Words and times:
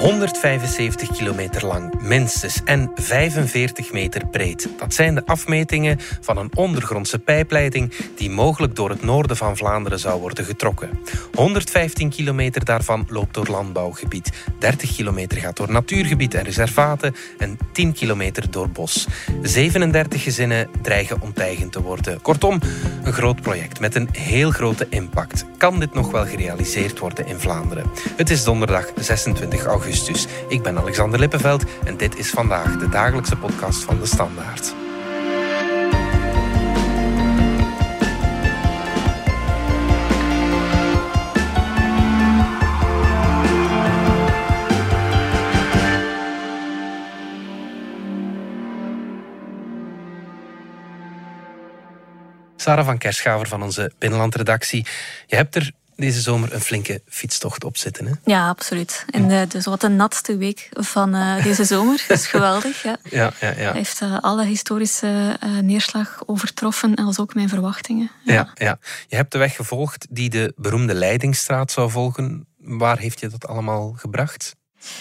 175 0.00 1.16
kilometer 1.16 1.66
lang, 1.66 2.00
minstens, 2.00 2.60
en 2.64 2.90
45 2.94 3.92
meter 3.92 4.26
breed. 4.26 4.68
Dat 4.78 4.94
zijn 4.94 5.14
de 5.14 5.26
afmetingen 5.26 5.98
van 6.20 6.36
een 6.36 6.50
ondergrondse 6.54 7.18
pijpleiding 7.18 7.92
die 8.16 8.30
mogelijk 8.30 8.76
door 8.76 8.90
het 8.90 9.02
noorden 9.02 9.36
van 9.36 9.56
Vlaanderen 9.56 9.98
zou 9.98 10.20
worden 10.20 10.44
getrokken. 10.44 10.98
115 11.34 12.10
kilometer 12.10 12.64
daarvan 12.64 13.06
loopt 13.08 13.34
door 13.34 13.46
landbouwgebied. 13.46 14.30
30 14.58 14.96
kilometer 14.96 15.38
gaat 15.38 15.56
door 15.56 15.70
natuurgebied 15.70 16.34
en 16.34 16.44
reservaten 16.44 17.14
en 17.38 17.58
10 17.72 17.92
kilometer 17.92 18.50
door 18.50 18.70
bos. 18.70 19.06
37 19.42 20.22
gezinnen 20.22 20.68
dreigen 20.82 21.20
onteigend 21.20 21.72
te 21.72 21.82
worden. 21.82 22.20
Kortom, 22.20 22.60
een 23.02 23.12
groot 23.12 23.40
project 23.40 23.80
met 23.80 23.94
een 23.94 24.08
heel 24.12 24.50
grote 24.50 24.86
impact. 24.90 25.44
Kan 25.58 25.80
dit 25.80 25.94
nog 25.94 26.10
wel 26.10 26.26
gerealiseerd 26.26 26.98
worden 26.98 27.26
in 27.26 27.38
Vlaanderen? 27.38 27.90
Het 28.16 28.30
is 28.30 28.44
donderdag 28.44 28.92
26 28.96 29.64
augustus. 29.64 29.89
Ik 30.48 30.62
ben 30.62 30.78
Alexander 30.78 31.20
Lippenveld 31.20 31.64
en 31.84 31.96
dit 31.96 32.18
is 32.18 32.30
vandaag 32.30 32.76
de 32.76 32.88
dagelijkse 32.88 33.36
podcast 33.36 33.82
van 33.84 33.98
de 33.98 34.06
Standaard. 34.06 34.74
Sarah 52.56 52.84
van 52.84 52.98
Kerschaver 52.98 53.48
van 53.48 53.62
onze 53.62 53.92
Binnenlandredactie. 53.98 54.86
Je 55.26 55.36
hebt 55.36 55.54
er 55.54 55.72
deze 56.00 56.20
zomer 56.20 56.54
een 56.54 56.60
flinke 56.60 57.02
fietstocht 57.08 57.64
op 57.64 57.76
zitten. 57.76 58.06
Hè? 58.06 58.12
Ja, 58.24 58.48
absoluut. 58.48 59.04
En 59.10 59.28
de, 59.28 59.46
dus 59.48 59.64
wat 59.64 59.80
de 59.80 59.88
natste 59.88 60.36
week 60.36 60.68
van 60.72 61.14
uh, 61.14 61.44
deze 61.44 61.64
zomer. 61.64 62.04
Dat 62.08 62.18
is 62.18 62.26
geweldig. 62.36 62.82
Ja. 62.82 62.96
Ja, 63.10 63.32
ja, 63.40 63.48
ja. 63.48 63.54
Hij 63.54 63.72
heeft 63.72 64.00
uh, 64.00 64.18
alle 64.20 64.44
historische 64.44 65.38
uh, 65.44 65.58
neerslag 65.58 66.22
overtroffen, 66.26 66.94
als 66.94 67.18
ook 67.18 67.34
mijn 67.34 67.48
verwachtingen. 67.48 68.10
Ja. 68.24 68.34
ja. 68.34 68.52
Ja, 68.54 68.78
Je 69.08 69.16
hebt 69.16 69.32
de 69.32 69.38
weg 69.38 69.56
gevolgd 69.56 70.06
die 70.10 70.30
de 70.30 70.52
beroemde 70.56 70.94
Leidingsstraat 70.94 71.70
zou 71.70 71.90
volgen. 71.90 72.46
Waar 72.58 72.98
heeft 72.98 73.20
je 73.20 73.28
dat 73.28 73.46
allemaal 73.46 73.92
gebracht? 73.96 74.56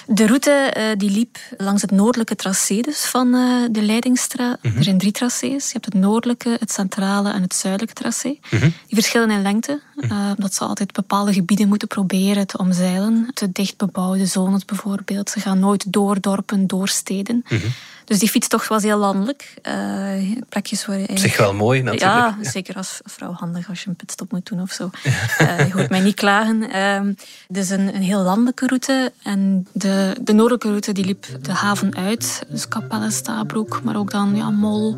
De 0.08 0.28
route 0.28 0.74
uh, 0.78 0.84
die 0.98 1.12
liep 1.12 1.38
langs 1.58 1.82
het 1.82 1.92
noordelijke 1.92 2.36
tracé 2.36 2.82
dus 2.82 3.06
van 3.06 3.36
uh, 3.36 3.66
de 3.72 3.82
Leidingsstraat. 3.82 4.58
Mm 4.62 4.70
-hmm. 4.70 4.78
Er 4.78 4.84
zijn 4.84 4.98
drie 4.98 5.12
tracés. 5.12 5.66
Je 5.66 5.74
hebt 5.74 5.86
het 5.86 5.94
noordelijke, 5.94 6.58
het 6.60 6.72
centrale 6.72 7.32
en 7.32 7.42
het 7.42 7.56
zuidelijke 7.56 7.94
tracé. 8.02 8.28
Mm 8.28 8.60
-hmm. 8.60 8.60
Die 8.60 8.74
verschillen 8.88 9.32
in 9.32 9.42
lengte. 9.42 9.82
Uh, 9.96 10.32
omdat 10.36 10.54
ze 10.54 10.64
altijd 10.64 10.92
bepaalde 10.92 11.34
gebieden 11.34 11.68
moeten 11.68 11.88
proberen 11.88 12.48
te 12.48 12.58
omzeilen. 12.58 13.28
Te 13.34 13.52
dicht 13.52 13.78
bebouwde 13.78 14.26
zones 14.26 14.66
bijvoorbeeld. 14.66 15.30
Ze 15.30 15.40
gaan 15.40 15.60
nooit 15.60 15.92
door 15.92 16.22
dorpen, 16.22 16.68
door 16.68 16.88
steden. 16.88 17.46
Mm 17.50 17.58
-hmm. 17.60 17.74
Dus 18.10 18.20
die 18.20 18.30
fietstocht 18.30 18.68
was 18.68 18.84
heel 18.84 18.98
landelijk. 18.98 19.54
Uh, 19.68 20.42
plekjes 20.50 20.86
waar 20.86 21.00
je 21.00 21.08
Zich 21.14 21.38
wel 21.38 21.54
mooi 21.54 21.82
natuurlijk. 21.82 22.12
Ja, 22.12 22.38
ja, 22.42 22.50
zeker 22.50 22.76
als 22.76 23.00
vrouw 23.04 23.32
handig 23.32 23.70
als 23.70 23.84
je 23.84 23.90
een 23.90 23.96
pitstop 23.96 24.32
moet 24.32 24.46
doen 24.46 24.62
of 24.62 24.72
zo. 24.72 24.90
Ja. 25.04 25.12
Uh, 25.42 25.68
je 25.68 25.74
hoort 25.74 25.90
mij 25.90 26.00
niet 26.00 26.16
klagen. 26.16 26.76
Uh, 26.76 27.14
dus 27.48 27.70
een, 27.70 27.96
een 27.96 28.02
heel 28.02 28.22
landelijke 28.22 28.68
route. 28.68 29.12
En 29.24 29.68
de, 29.72 30.16
de 30.22 30.34
noordelijke 30.34 30.68
route 30.68 30.92
die 30.92 31.06
liep 31.06 31.26
de 31.42 31.52
haven 31.52 31.96
uit. 31.96 32.44
Dus 32.48 32.68
Capelle, 32.68 33.12
Stabroek, 33.12 33.82
maar 33.84 33.98
ook 33.98 34.12
dan 34.12 34.36
ja, 34.36 34.50
Mol. 34.50 34.98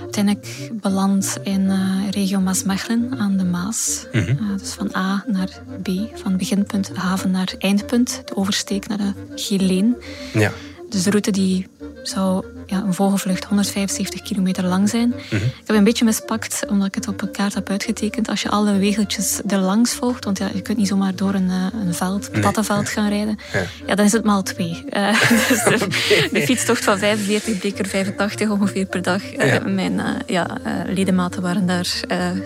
Uiteindelijk 0.00 0.70
beland 0.72 1.36
in 1.42 1.72
regio 2.10 2.40
Maasmechelen 2.40 3.18
aan 3.18 3.36
de 3.36 3.44
Maas. 3.44 4.06
Mm 4.12 4.24
-hmm. 4.24 4.56
dus 4.56 4.72
van 4.72 4.94
A 4.96 5.24
naar 5.26 5.60
B. 5.82 5.88
Van 6.14 6.36
beginpunt 6.36 6.90
haven 6.94 7.30
naar 7.30 7.54
eindpunt. 7.58 8.22
De 8.24 8.36
oversteek 8.36 8.88
naar 8.88 8.98
de 8.98 9.12
Geleen. 9.34 9.96
Ja. 10.32 10.52
Dus 10.88 11.02
de 11.02 11.10
route 11.10 11.30
die 11.30 11.66
zou 12.08 12.44
ja, 12.66 12.82
een 12.86 12.94
vogelvlucht 12.94 13.44
175 13.44 14.22
kilometer 14.22 14.64
lang 14.64 14.88
zijn. 14.88 15.08
Mm 15.08 15.14
-hmm. 15.28 15.38
Ik 15.38 15.66
heb 15.66 15.76
een 15.76 15.84
beetje 15.84 16.04
mispakt, 16.04 16.64
omdat 16.68 16.86
ik 16.86 16.94
het 16.94 17.08
op 17.08 17.22
een 17.22 17.30
kaart 17.30 17.54
heb 17.54 17.70
uitgetekend. 17.70 18.28
Als 18.28 18.42
je 18.42 18.48
alle 18.48 18.78
wegeltjes 18.78 19.40
er 19.46 19.58
langs 19.58 19.94
volgt, 19.94 20.24
want 20.24 20.38
ja, 20.38 20.48
je 20.54 20.62
kunt 20.62 20.78
niet 20.78 20.88
zomaar 20.88 21.14
door 21.14 21.34
een, 21.34 21.48
een 21.48 21.94
veld, 21.94 22.28
een 22.32 22.40
plattenveld 22.40 22.84
nee. 22.84 22.92
gaan 22.92 23.08
rijden. 23.08 23.38
Ja. 23.52 23.62
ja. 23.86 23.94
dan 23.94 24.04
is 24.04 24.12
het 24.12 24.24
maal 24.24 24.42
twee. 24.42 24.84
Uh, 24.90 25.22
dus 25.48 25.62
de, 25.62 25.74
okay. 25.74 26.28
de, 26.32 26.42
fietstocht 26.42 26.84
van 26.84 26.98
45 26.98 27.58
bleek 27.58 27.78
er 27.78 27.86
85 27.86 28.50
ongeveer 28.50 28.86
per 28.86 29.02
dag. 29.02 29.36
Uh, 29.36 29.54
ja. 29.54 29.60
Mijn 29.60 29.92
uh, 29.92 30.04
ja, 30.26 30.58
ledematen 30.86 31.42
waren 31.42 31.66
daar 31.66 32.00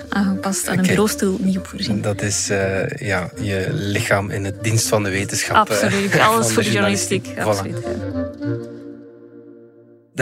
aangepast 0.08 0.68
aan 0.68 0.78
een 0.78 0.86
bureaustoel 0.86 1.36
niet 1.40 1.58
op 1.58 1.66
voorzien. 1.66 2.02
Dat 2.02 2.22
is 2.22 2.46
ja, 2.96 3.30
je 3.40 3.66
lichaam 3.70 4.30
in 4.30 4.44
het 4.44 4.62
dienst 4.62 4.88
van 4.88 5.02
de 5.02 5.10
wetenschap. 5.10 5.56
Absoluut, 5.56 6.18
alles 6.18 6.52
voor 6.52 6.62
de 6.62 6.70
journalistiek. 6.70 7.26
journalistiek. 7.26 7.38
Absoluut, 7.38 7.76
voilà. 7.76 8.31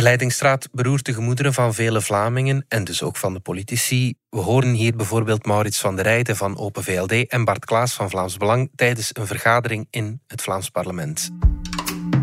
De 0.00 0.06
Leidingsstraat 0.06 0.68
beroert 0.72 1.04
de 1.04 1.14
gemoederen 1.14 1.54
van 1.54 1.74
vele 1.74 2.00
Vlamingen 2.00 2.64
en 2.68 2.84
dus 2.84 3.02
ook 3.02 3.16
van 3.16 3.32
de 3.32 3.40
politici. 3.40 4.14
We 4.30 4.38
horen 4.38 4.72
hier 4.72 4.96
bijvoorbeeld 4.96 5.46
Maurits 5.46 5.78
van 5.78 5.96
der 5.96 6.04
Rijden 6.04 6.36
van 6.36 6.58
Open 6.58 6.84
VLD 6.84 7.26
en 7.26 7.44
Bart 7.44 7.64
Klaas 7.64 7.92
van 7.92 8.10
Vlaams 8.10 8.36
Belang 8.36 8.70
tijdens 8.74 9.10
een 9.12 9.26
vergadering 9.26 9.86
in 9.90 10.20
het 10.26 10.42
Vlaams 10.42 10.70
parlement. 10.70 11.30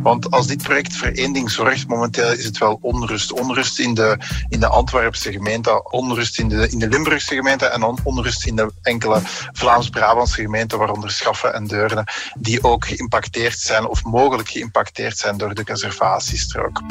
Want 0.02 0.32
als 0.32 0.48
dit 0.48 0.64
project 0.64 0.96
voor 0.96 1.08
één 1.08 1.34
ding 1.34 1.52
zorgt, 1.52 1.88
momenteel 1.88 2.32
is 2.32 2.46
het 2.46 2.58
wel 2.58 2.78
onrust. 2.82 3.32
Onrust 3.32 3.80
in 3.80 3.94
de, 3.94 4.18
in 4.50 4.60
de 4.60 4.68
Antwerpse 4.68 5.32
gemeente, 5.32 5.92
onrust 5.92 6.40
in 6.40 6.48
de, 6.48 6.70
in 6.70 6.80
de 6.80 6.88
Limburgse 6.88 7.36
gemeente 7.36 7.66
en 7.66 7.84
onrust 8.04 8.46
in 8.46 8.56
de 8.56 8.72
enkele 8.82 9.20
Vlaams-Brabantse 9.52 10.42
gemeenten, 10.42 10.78
waaronder 10.78 11.12
Schaffen 11.12 11.54
en 11.54 11.68
Deurne, 11.68 12.08
die 12.38 12.64
ook 12.64 12.88
geïmpacteerd 12.88 13.60
zijn 13.60 13.88
of 13.88 14.04
mogelijk 14.04 14.50
geïmpacteerd 14.50 15.18
zijn 15.18 15.38
door 15.38 15.54
de 15.54 15.66
conservatiestrook. 15.66 16.82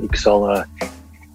Ik 0.00 0.16
zal 0.16 0.56
uh, 0.56 0.62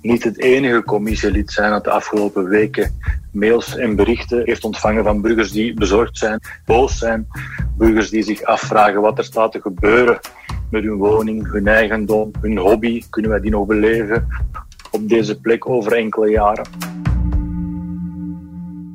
niet 0.02 0.24
het 0.24 0.40
enige 0.40 0.84
commissielid 0.84 1.52
zijn 1.52 1.72
dat 1.72 1.84
de 1.84 1.90
afgelopen 1.90 2.48
weken 2.48 3.00
mails 3.32 3.76
en 3.76 3.96
berichten 3.96 4.42
heeft 4.46 4.64
ontvangen 4.64 5.04
van 5.04 5.22
burgers 5.22 5.52
die 5.52 5.74
bezorgd 5.74 6.18
zijn, 6.18 6.40
boos 6.66 6.98
zijn, 6.98 7.28
burgers 7.78 8.10
die 8.10 8.24
zich 8.24 8.44
afvragen 8.44 9.02
wat 9.02 9.18
er 9.18 9.24
staat 9.24 9.52
te 9.52 9.62
gebeuren 9.62 10.20
met 10.72 10.84
hun 10.84 10.98
woning, 10.98 11.52
hun 11.52 11.68
eigendom, 11.68 12.32
hun 12.42 12.58
hobby. 12.58 13.04
Kunnen 13.10 13.32
wij 13.32 13.40
die 13.40 13.52
nog 13.52 13.66
beleven 13.66 14.28
op 14.92 15.10
deze 15.10 15.40
plek 15.40 15.70
over 15.70 15.94
enkele 15.94 16.30
jaren? 16.30 16.68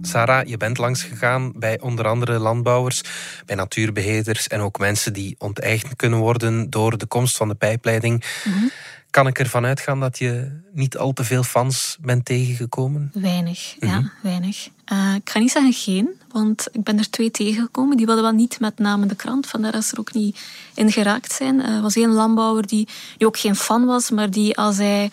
Sarah, 0.03 0.47
je 0.47 0.57
bent 0.57 0.79
langs 0.79 1.03
gegaan 1.03 1.53
bij 1.57 1.81
onder 1.81 2.07
andere 2.07 2.39
landbouwers, 2.39 3.03
bij 3.47 3.57
natuurbeheerders 3.57 4.49
en 4.49 4.61
ook 4.61 4.79
mensen 4.79 5.13
die 5.13 5.35
onteigend 5.39 5.97
kunnen 5.97 6.19
worden 6.19 6.71
door 6.71 6.99
de 6.99 7.07
komst 7.07 7.37
van 7.37 7.49
de 7.49 7.55
pijpleiding. 7.55 8.25
Mm 8.45 8.53
-hmm. 8.53 8.71
Kan 9.15 9.27
ik 9.27 9.39
ervan 9.39 9.65
uitgaan 9.65 10.01
dat 10.01 10.19
je 10.19 10.61
niet 10.73 10.97
al 10.97 11.13
te 11.13 11.25
veel 11.25 11.43
fans 11.43 11.97
bent 12.01 12.25
tegengekomen? 12.25 13.11
Weinig, 13.13 13.75
mm 13.81 13.89
-hmm. 13.89 14.01
ja, 14.01 14.11
weinig. 14.21 14.69
Uh, 14.93 15.15
ik 15.15 15.31
ga 15.31 15.39
niet 15.39 15.51
zeggen 15.51 15.73
geen, 15.73 16.09
want 16.33 16.69
ik 16.73 16.83
ben 16.83 16.99
er 16.99 17.11
twee 17.11 17.31
tegengekomen. 17.31 17.97
Die 17.97 18.07
wilden 18.07 18.25
wel 18.25 18.33
niet 18.33 18.61
met 18.61 18.79
name 18.79 19.07
de 19.07 19.15
krant, 19.15 19.47
vandaar 19.47 19.73
dat 19.73 19.85
ze 19.85 19.93
er 19.93 20.01
ook 20.01 20.13
niet 20.13 20.41
in 20.75 20.93
geraakt 20.93 21.33
zijn. 21.33 21.63
Er 21.63 21.77
uh, 21.77 21.83
was 21.83 21.97
één 21.97 22.13
landbouwer 22.13 22.67
die, 22.67 22.89
die 23.17 23.27
ook 23.27 23.39
geen 23.39 23.57
fan 23.57 23.85
was, 23.85 24.11
maar 24.11 24.31
die 24.31 24.57
als 24.57 24.77
hij 24.77 25.11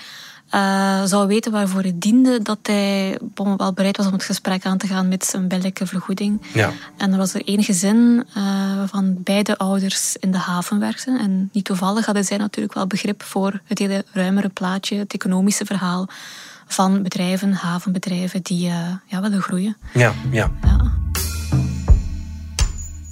uh, 0.55 1.03
zou 1.03 1.27
weten 1.27 1.51
waarvoor 1.51 1.81
het 1.81 2.01
diende, 2.01 2.41
dat 2.41 2.57
hij 2.61 3.19
wel 3.33 3.73
bereid 3.73 3.97
was 3.97 4.05
om 4.05 4.13
het 4.13 4.23
gesprek 4.23 4.65
aan 4.65 4.77
te 4.77 4.87
gaan 4.87 5.07
met 5.07 5.25
zijn 5.25 5.47
billijke 5.47 5.87
vergoeding. 5.87 6.41
Ja. 6.53 6.71
En 6.97 7.11
er 7.11 7.17
was 7.17 7.33
er 7.33 7.47
één 7.47 7.63
gezin 7.63 8.25
uh, 8.37 8.43
van 8.85 9.15
beide 9.23 9.57
ouders 9.57 10.15
in 10.15 10.31
de 10.31 10.37
haven 10.37 10.79
werkten. 10.79 11.19
En 11.19 11.49
niet 11.53 11.65
toevallig 11.65 12.05
hadden 12.05 12.23
zij 12.23 12.37
natuurlijk 12.37 12.73
wel 12.73 12.87
begrip 12.87 13.23
voor 13.23 13.61
het 13.65 13.79
hele 13.79 14.05
ruimere 14.11 14.49
plaatje, 14.49 14.97
het 14.97 15.13
economische 15.13 15.65
verhaal 15.65 16.07
van 16.67 17.03
bedrijven, 17.03 17.53
havenbedrijven, 17.53 18.41
die 18.41 18.67
uh, 18.67 18.75
ja, 19.05 19.21
willen 19.21 19.41
groeien. 19.41 19.77
Ja, 19.93 20.13
ja. 20.31 20.51
ja. 20.61 20.91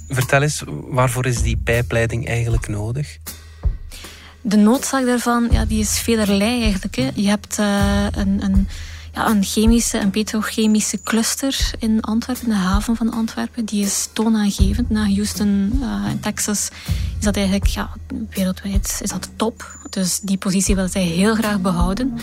Vertel 0.08 0.42
eens, 0.42 0.62
waarvoor 0.66 1.26
is 1.26 1.42
die 1.42 1.56
pijpleiding 1.56 2.28
eigenlijk 2.28 2.68
nodig? 2.68 3.18
De 4.42 4.56
noodzaak 4.56 5.06
daarvan 5.06 5.48
ja, 5.50 5.64
die 5.64 5.80
is 5.80 5.98
velerlei 5.98 6.62
eigenlijk. 6.62 6.96
Hè. 6.96 7.10
Je 7.14 7.28
hebt 7.28 7.58
uh, 7.58 8.06
een, 8.10 8.44
een, 8.44 8.68
ja, 9.14 9.28
een 9.28 9.42
chemische 9.42 9.98
en 9.98 10.10
petrochemische 10.10 11.02
cluster 11.02 11.70
in 11.78 12.00
Antwerpen, 12.00 12.44
in 12.44 12.50
de 12.50 12.58
haven 12.58 12.96
van 12.96 13.12
Antwerpen. 13.12 13.64
Die 13.64 13.84
is 13.84 14.08
toonaangevend. 14.12 14.90
Na 14.90 15.04
Houston 15.04 15.72
uh, 15.80 16.04
en 16.06 16.20
Texas 16.20 16.70
is 17.18 17.24
dat 17.24 17.36
eigenlijk 17.36 17.66
ja, 17.66 17.90
wereldwijd 18.30 18.98
is 19.02 19.10
dat 19.10 19.30
top. 19.36 19.78
Dus 19.90 20.20
die 20.20 20.36
positie 20.36 20.74
wil 20.74 20.88
zij 20.88 21.02
heel 21.02 21.34
graag 21.34 21.60
behouden. 21.60 22.18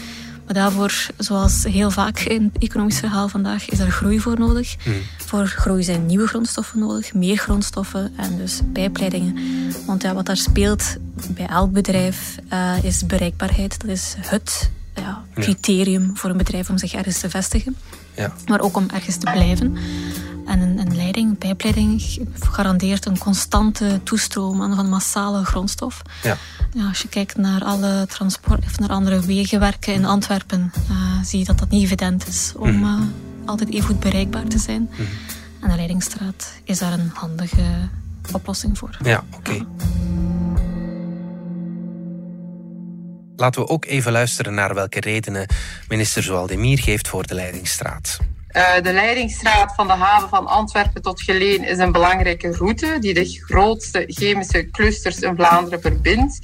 Maar 0.48 0.56
daarvoor, 0.56 1.08
zoals 1.18 1.64
heel 1.64 1.92
vaak 1.92 2.20
in 2.20 2.52
het 2.54 2.64
economisch 2.64 3.00
verhaal 3.00 3.28
vandaag, 3.30 3.70
is 3.70 3.80
er 3.80 3.92
groei 3.92 4.20
voor 4.20 4.40
nodig. 4.40 4.76
Mm. 4.86 4.94
Voor 5.18 5.48
groei 5.48 5.84
zijn 5.84 6.06
nieuwe 6.06 6.28
grondstoffen 6.28 6.80
nodig, 6.80 7.14
meer 7.14 7.38
grondstoffen 7.38 8.14
en 8.16 8.38
dus 8.38 8.62
pijpleidingen. 8.74 9.36
Want 9.86 10.02
ja, 10.02 10.14
wat 10.14 10.26
daar 10.26 10.38
speelt 10.38 10.96
bij 11.30 11.46
elk 11.46 11.72
bedrijf 11.72 12.36
uh, 12.54 12.84
is 12.84 13.06
bereikbaarheid. 13.06 13.82
Dat 13.82 13.90
is 13.90 14.16
het 14.20 14.72
ja, 14.96 15.24
criterium 15.34 16.04
ja. 16.04 16.10
voor 16.14 16.30
een 16.30 16.38
bedrijf 16.38 16.70
om 16.70 16.78
zich 16.78 16.94
ergens 16.94 17.20
te 17.20 17.30
vestigen. 17.30 17.76
Ja. 18.16 18.34
Maar 18.46 18.60
ook 18.60 18.76
om 18.78 18.86
ergens 18.94 19.18
te 19.18 19.32
blijven. 19.32 19.78
En 20.48 20.62
een, 20.62 20.80
een 20.80 20.96
leiding, 20.96 21.30
een 21.30 21.38
pijpleiding, 21.38 22.20
garandeert 22.40 23.06
een 23.06 23.18
constante 23.18 24.00
toestroom 24.04 24.62
aan 24.62 24.76
van 24.76 24.90
massale 24.90 25.46
grondstof. 25.46 26.02
Ja. 26.24 26.38
Ja, 26.74 26.88
als 26.88 27.02
je 27.02 27.08
kijkt 27.08 27.38
naar 27.38 27.64
alle 27.64 28.06
transport 28.10 28.66
of 28.66 28.80
naar 28.80 28.90
andere 28.90 29.20
wegenwerken 29.20 29.94
in 29.94 30.06
Antwerpen, 30.06 30.72
uh, 30.92 31.24
zie 31.24 31.40
je 31.40 31.46
dat 31.46 31.60
dat 31.60 31.70
niet 31.70 31.84
evident 31.84 32.28
is 32.28 32.54
om 32.56 32.84
uh, 32.84 33.00
altijd 33.46 33.70
even 33.70 33.86
goed 33.86 34.00
bereikbaar 34.00 34.48
te 34.48 34.60
zijn. 34.60 34.90
Mhm. 34.92 35.02
En 35.62 35.70
de 35.70 35.76
Leidingstraat 35.76 36.54
is 36.64 36.80
daar 36.80 36.94
een 36.94 37.12
handige 37.14 37.90
oplossing 38.32 38.78
voor. 38.78 38.98
Ja, 39.04 39.24
oké. 39.34 39.50
Okay. 39.50 39.66
Laten 43.36 43.62
we 43.62 43.68
ook 43.68 43.86
even 43.86 44.12
luisteren 44.12 44.54
naar 44.54 44.74
welke 44.74 45.00
redenen 45.00 45.48
minister 45.88 46.24
Zoaldemir 46.24 46.80
geeft 46.80 47.08
voor 47.08 47.28
de 47.28 47.34
Leidingstraat. 47.34 48.18
Uh, 48.58 48.82
de 48.82 48.94
Leidingstraat 48.94 49.76
van 49.76 49.88
de 49.88 49.94
haven 49.94 50.30
van 50.30 50.48
Antwerpen 50.48 51.02
tot 51.02 51.22
Geleen 51.22 51.64
is 51.64 51.78
een 51.78 51.92
belangrijke 51.92 52.52
route 52.52 52.98
die 53.00 53.14
de 53.14 53.26
grootste 53.26 54.04
chemische 54.08 54.70
clusters 54.70 55.20
in 55.20 55.36
Vlaanderen 55.36 55.82
verbindt 55.82 56.40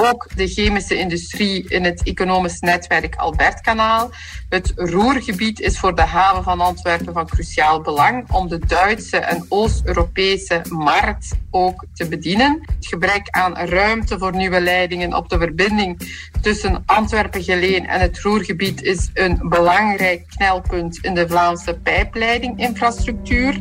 ook 0.00 0.28
de 0.36 0.48
chemische 0.48 0.98
industrie 0.98 1.68
in 1.68 1.84
het 1.84 2.02
economisch 2.02 2.60
netwerk 2.60 3.16
Albertkanaal. 3.16 4.10
Het 4.48 4.72
Roergebied 4.76 5.60
is 5.60 5.78
voor 5.78 5.94
de 5.94 6.02
haven 6.02 6.42
van 6.42 6.60
Antwerpen 6.60 7.12
van 7.12 7.26
cruciaal 7.26 7.80
belang 7.80 8.30
om 8.30 8.48
de 8.48 8.58
Duitse 8.58 9.16
en 9.16 9.46
Oost-Europese 9.48 10.62
markt 10.68 11.36
ook 11.50 11.84
te 11.94 12.08
bedienen. 12.08 12.60
Het 12.76 12.86
gebrek 12.86 13.28
aan 13.30 13.56
ruimte 13.56 14.18
voor 14.18 14.36
nieuwe 14.36 14.60
leidingen 14.60 15.14
op 15.14 15.28
de 15.28 15.38
verbinding 15.38 16.00
tussen 16.40 16.82
Antwerpen-Geleen 16.86 17.86
en 17.86 18.00
het 18.00 18.20
Roergebied 18.20 18.82
is 18.82 19.10
een 19.14 19.38
belangrijk 19.42 20.26
knelpunt 20.28 20.98
in 21.02 21.14
de 21.14 21.28
Vlaamse 21.28 21.74
pijpleidinginfrastructuur. 21.82 23.60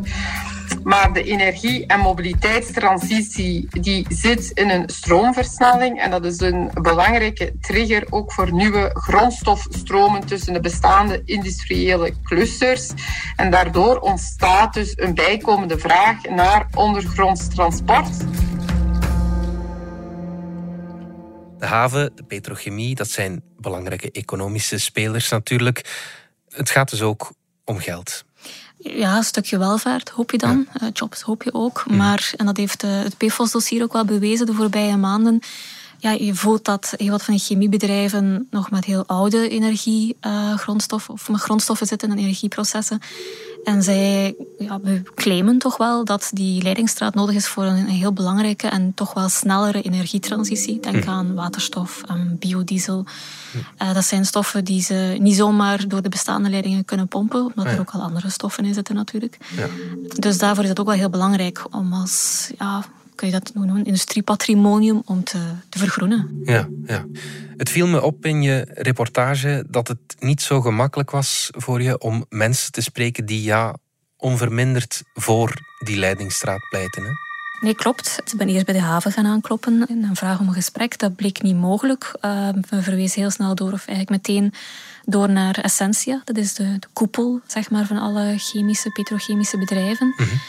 Maar 0.88 1.14
de 1.14 1.24
energie- 1.24 1.86
en 1.86 2.00
mobiliteitstransitie 2.00 3.68
die 3.82 4.06
zit 4.10 4.52
in 4.54 4.70
een 4.70 4.90
stroomversnelling. 4.90 6.02
En 6.02 6.12
dat 6.12 6.26
is 6.26 6.40
een 6.40 6.70
belangrijke 6.74 7.54
trigger 7.62 8.06
ook 8.10 8.34
voor 8.34 8.54
nieuwe 8.54 8.90
grondstofstromen 8.94 10.26
tussen 10.26 10.54
de 10.54 10.60
bestaande 10.60 11.22
industriële 11.26 12.14
clusters. 12.24 12.92
En 13.36 13.52
daardoor 13.52 14.00
ontstaat 14.00 14.74
dus 14.74 14.94
een 14.96 15.14
bijkomende 15.14 15.80
vraag 15.80 16.22
naar 16.24 16.68
ondergronds 16.74 17.48
transport. 17.48 18.18
De 21.60 21.66
haven, 21.66 22.12
de 22.16 22.24
petrochemie, 22.24 22.96
dat 22.96 23.10
zijn 23.10 23.42
belangrijke 23.60 24.12
economische 24.12 24.80
spelers 24.80 25.30
natuurlijk. 25.30 26.06
Het 26.50 26.70
gaat 26.70 26.90
dus 26.90 27.02
ook 27.02 27.32
om 27.66 27.78
geld. 27.78 28.26
Ja, 28.78 29.18
een 29.18 29.24
stukje 29.24 29.58
welvaart 29.58 30.10
hoop 30.10 30.32
je 30.32 30.38
dan. 30.38 30.68
Ja. 30.74 30.82
Uh, 30.82 30.90
jobs 30.94 31.22
hoop 31.22 31.44
je 31.44 31.54
ook. 31.54 31.84
Mm. 31.88 31.98
Maar, 31.98 32.32
en 32.36 32.46
dat 32.46 32.58
heeft 32.58 32.84
uh, 32.84 32.92
het 32.92 33.18
PFOS-dossier 33.18 33.84
ook 33.84 33.94
wel 33.94 34.06
bewezen 34.06 34.46
de 34.46 34.54
voorbije 34.54 34.98
maanden. 34.98 35.40
Ja, 36.00 36.12
je 36.12 36.36
voelt 36.36 36.66
dat 36.66 36.94
heel 36.98 37.10
wat 37.10 37.24
van 37.24 37.34
de 37.34 37.40
chemiebedrijven 37.40 38.48
nog 38.52 38.72
met 38.72 38.86
heel 38.86 39.04
oude 39.06 39.50
energie, 39.50 40.18
uh, 40.22 40.58
grondstoffen, 40.58 41.14
of 41.14 41.30
met 41.30 41.42
grondstoffen 41.42 41.88
zitten 41.88 42.12
en 42.12 42.18
energieprocessen. 42.18 43.00
En 43.68 43.84
zij 43.84 44.36
ja, 44.58 44.80
claimen 45.16 45.58
toch 45.58 45.78
wel 45.78 46.06
dat 46.06 46.30
die 46.34 46.64
leidingsstraat 46.64 47.16
nodig 47.16 47.36
is 47.36 47.48
voor 47.48 47.64
een, 47.64 47.86
heel 47.86 48.14
belangrijke 48.14 48.68
en 48.68 48.94
toch 48.94 49.14
wel 49.14 49.30
snellere 49.30 49.82
energietransitie. 49.82 50.80
Denk 50.80 51.04
hm. 51.04 51.10
aan 51.10 51.34
waterstof 51.34 52.04
en 52.06 52.36
biodiesel. 52.40 53.06
Hm. 53.52 53.84
Uh, 53.84 53.94
dat 53.94 54.06
zijn 54.06 54.26
stoffen 54.26 54.66
die 54.66 54.82
ze 54.82 55.18
niet 55.20 55.36
zomaar 55.36 55.88
door 55.88 56.02
de 56.02 56.10
bestaande 56.10 56.50
leidingen 56.50 56.86
kunnen 56.86 57.08
pompen, 57.08 57.46
omdat 57.46 57.66
ja. 57.66 57.72
er 57.72 57.80
ook 57.80 57.90
al 57.90 58.02
andere 58.02 58.30
stoffen 58.30 58.66
in 58.66 58.74
zitten 58.74 58.96
natuurlijk. 58.96 59.38
Ja. 59.56 59.68
Dus 60.20 60.38
daarvoor 60.38 60.64
is 60.64 60.70
het 60.70 60.80
ook 60.80 60.88
wel 60.88 60.96
heel 60.96 61.10
belangrijk 61.10 61.66
om 61.72 61.94
als 61.94 62.50
ja, 62.58 62.84
kun 63.18 63.28
je 63.28 63.34
dat 63.34 63.52
noemen, 63.54 63.86
industriepatrimonium 63.86 65.02
om 65.06 65.24
te, 65.24 65.40
te 65.70 65.78
vergroenen. 65.78 66.42
Ja, 66.44 66.68
ja. 66.86 67.06
Het 67.58 67.70
viel 67.70 67.88
me 67.88 68.02
op 68.02 68.26
in 68.26 68.42
je 68.42 68.68
reportage 68.74 69.66
dat 69.70 69.88
het 69.88 70.16
niet 70.20 70.42
zo 70.42 70.62
gemakkelijk 70.62 71.12
was 71.12 71.50
voor 71.52 71.82
je 71.82 72.00
om 72.00 72.26
mensen 72.30 72.72
te 72.72 72.82
spreken 72.82 73.26
die 73.26 73.44
ja, 73.44 73.76
onverminderd 74.18 75.04
voor 75.14 75.54
die 75.80 75.98
leidingsstraat 75.98 76.68
pleiten. 76.70 77.04
Hè? 77.04 77.10
Nee, 77.60 77.76
klopt. 77.76 78.22
Ik 78.26 78.38
ben 78.38 78.48
eerst 78.48 78.66
bij 78.66 78.74
de 78.74 78.82
haven 78.82 79.12
gaan 79.12 79.26
aankloppen 79.26 79.86
en 79.88 80.04
een 80.04 80.16
vraag 80.16 80.40
om 80.40 80.48
een 80.48 80.54
gesprek. 80.54 81.00
Dat 81.00 81.16
bleek 81.16 81.42
niet 81.42 81.56
mogelijk. 81.56 82.16
Uh, 82.22 82.50
we 82.70 82.82
verwezen 82.82 83.22
heel 83.22 83.30
snel 83.30 83.56
door, 83.56 83.72
of 83.72 83.88
eigenlijk 83.88 84.10
meteen 84.10 84.54
door 85.06 85.30
naar 85.30 85.60
Essentia. 85.60 86.22
Dat 86.24 86.38
is 86.38 86.54
de, 86.54 86.80
de 86.80 86.88
koepel 86.94 87.42
zeg 87.48 87.70
maar, 87.70 87.86
van 87.86 87.98
alle 87.98 88.34
chemische, 88.38 88.90
petrochemische 88.90 89.58
bedrijven. 89.58 90.08
Mm 90.08 90.26
-hmm. 90.26 90.40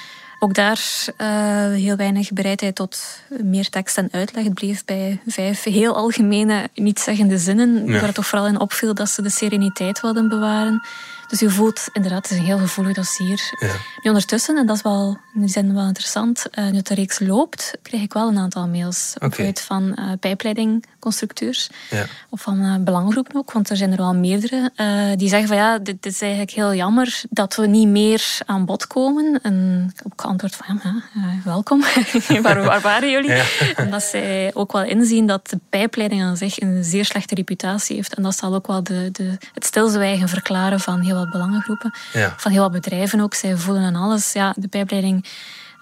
Ook 0.40 0.54
daar 0.54 0.80
uh, 1.20 1.28
heel 1.74 1.96
weinig 1.96 2.32
bereidheid 2.32 2.74
tot 2.74 3.20
meer 3.28 3.68
tekst 3.68 3.98
en 3.98 4.08
uitleg. 4.10 4.44
Het 4.44 4.54
bleef 4.54 4.84
bij 4.84 5.20
vijf 5.26 5.62
heel 5.62 5.94
algemene, 5.94 6.68
nietszeggende 6.74 7.38
zinnen, 7.38 7.86
ja. 7.86 7.92
waar 7.92 8.02
het 8.02 8.14
toch 8.14 8.26
vooral 8.26 8.46
in 8.46 8.60
opviel 8.60 8.94
dat 8.94 9.08
ze 9.08 9.22
de 9.22 9.30
sereniteit 9.30 10.00
wilden 10.00 10.28
bewaren. 10.28 10.82
Dus 11.28 11.40
je 11.40 11.50
voelt 11.50 11.88
inderdaad, 11.92 12.22
het 12.22 12.30
is 12.30 12.38
een 12.38 12.44
heel 12.44 12.58
gevoelig 12.58 12.94
dossier. 12.94 13.40
Ja. 13.60 13.72
Nu 14.02 14.10
ondertussen, 14.10 14.56
en 14.56 14.66
dat 14.66 14.76
is 14.76 14.82
wel, 14.82 15.18
zijn 15.44 15.74
wel 15.74 15.86
interessant, 15.86 16.46
uh, 16.54 16.70
nu 16.70 16.76
het 16.76 16.86
de 16.86 16.94
reeks 16.94 17.18
loopt, 17.18 17.78
krijg 17.82 18.02
ik 18.02 18.12
wel 18.12 18.28
een 18.28 18.38
aantal 18.38 18.68
mails. 18.68 19.14
Okay. 19.20 19.46
Uit 19.46 19.60
van 19.60 19.96
uh, 19.98 20.12
pijpleidingconstructeurs. 20.20 21.70
Ja. 21.90 22.06
Of 22.30 22.40
van 22.40 22.84
uh, 22.86 23.08
ook, 23.34 23.52
want 23.52 23.70
er 23.70 23.76
zijn 23.76 23.90
er 23.90 23.96
wel 23.96 24.14
meerdere. 24.14 24.70
die 25.16 25.28
zeggen 25.28 25.48
van 25.48 25.56
ja, 25.56 25.78
dit, 25.78 26.02
dit, 26.02 26.12
is 26.12 26.20
eigenlijk 26.20 26.52
heel 26.52 26.74
jammer 26.74 27.22
dat 27.30 27.54
we 27.54 27.66
niet 27.66 27.88
meer 27.88 28.38
aan 28.46 28.64
bod 28.64 28.86
komen. 28.86 29.40
En 29.42 29.86
ik 29.92 29.96
heb 29.96 30.12
ook 30.12 30.20
geantwoord 30.20 30.56
van 30.56 30.80
ja, 30.82 31.02
welkom. 31.44 31.82
waar, 32.42 32.62
waar, 32.64 32.80
waren 32.80 33.10
jullie? 33.10 33.30
Ja. 33.30 33.44
en 33.76 33.90
dat 33.90 34.02
zij 34.02 34.50
ook 34.54 34.72
wel 34.72 34.84
inzien 34.84 35.26
dat 35.26 35.50
de 35.50 35.58
pijpleiding 35.70 36.22
aan 36.22 36.36
zich 36.36 36.60
een 36.60 36.84
zeer 36.84 37.04
slechte 37.04 37.34
reputatie 37.34 37.96
heeft. 37.96 38.14
En 38.14 38.22
dat 38.22 38.36
zal 38.36 38.54
ook 38.54 38.66
wel 38.66 38.82
de, 38.82 39.08
de, 39.12 39.36
het 39.54 39.64
stilzwijgen 39.64 40.28
verklaren 40.28 40.80
van 40.80 41.00
heel 41.00 41.17
wat 41.18 41.30
belangengroepen. 41.30 41.94
Ja. 42.12 42.34
Van 42.36 42.52
heel 42.52 42.62
wat 42.62 42.72
bedrijven 42.72 43.20
ook. 43.20 43.34
Zij 43.34 43.56
voelen 43.56 43.82
aan 43.82 43.96
alles. 43.96 44.32
Ja, 44.32 44.54
de 44.56 44.68
pijpleiding, 44.68 45.24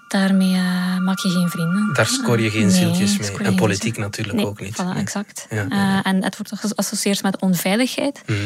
daarmee 0.08 0.52
uh, 0.54 0.98
maak 0.98 1.18
je 1.18 1.28
geen 1.30 1.48
vrienden. 1.48 1.94
Daar 1.94 2.06
scoor 2.06 2.40
je 2.40 2.50
geen 2.50 2.66
nee, 2.66 2.70
zieltjes 2.76 3.18
mee. 3.18 3.38
En 3.46 3.54
politiek 3.54 3.96
natuurlijk 3.96 4.36
nee, 4.36 4.46
ook 4.46 4.60
niet. 4.60 4.80
Voilà, 4.82 4.84
Nee. 4.84 4.94
exact. 5.02 5.46
Ja, 5.50 5.64
Uh, 5.64 5.70
ja. 5.70 6.02
en 6.02 6.24
het 6.24 6.36
wordt 6.36 6.52
geassocieerd 6.66 7.22
met 7.22 7.40
onveiligheid. 7.40 8.22
Mhm. 8.26 8.38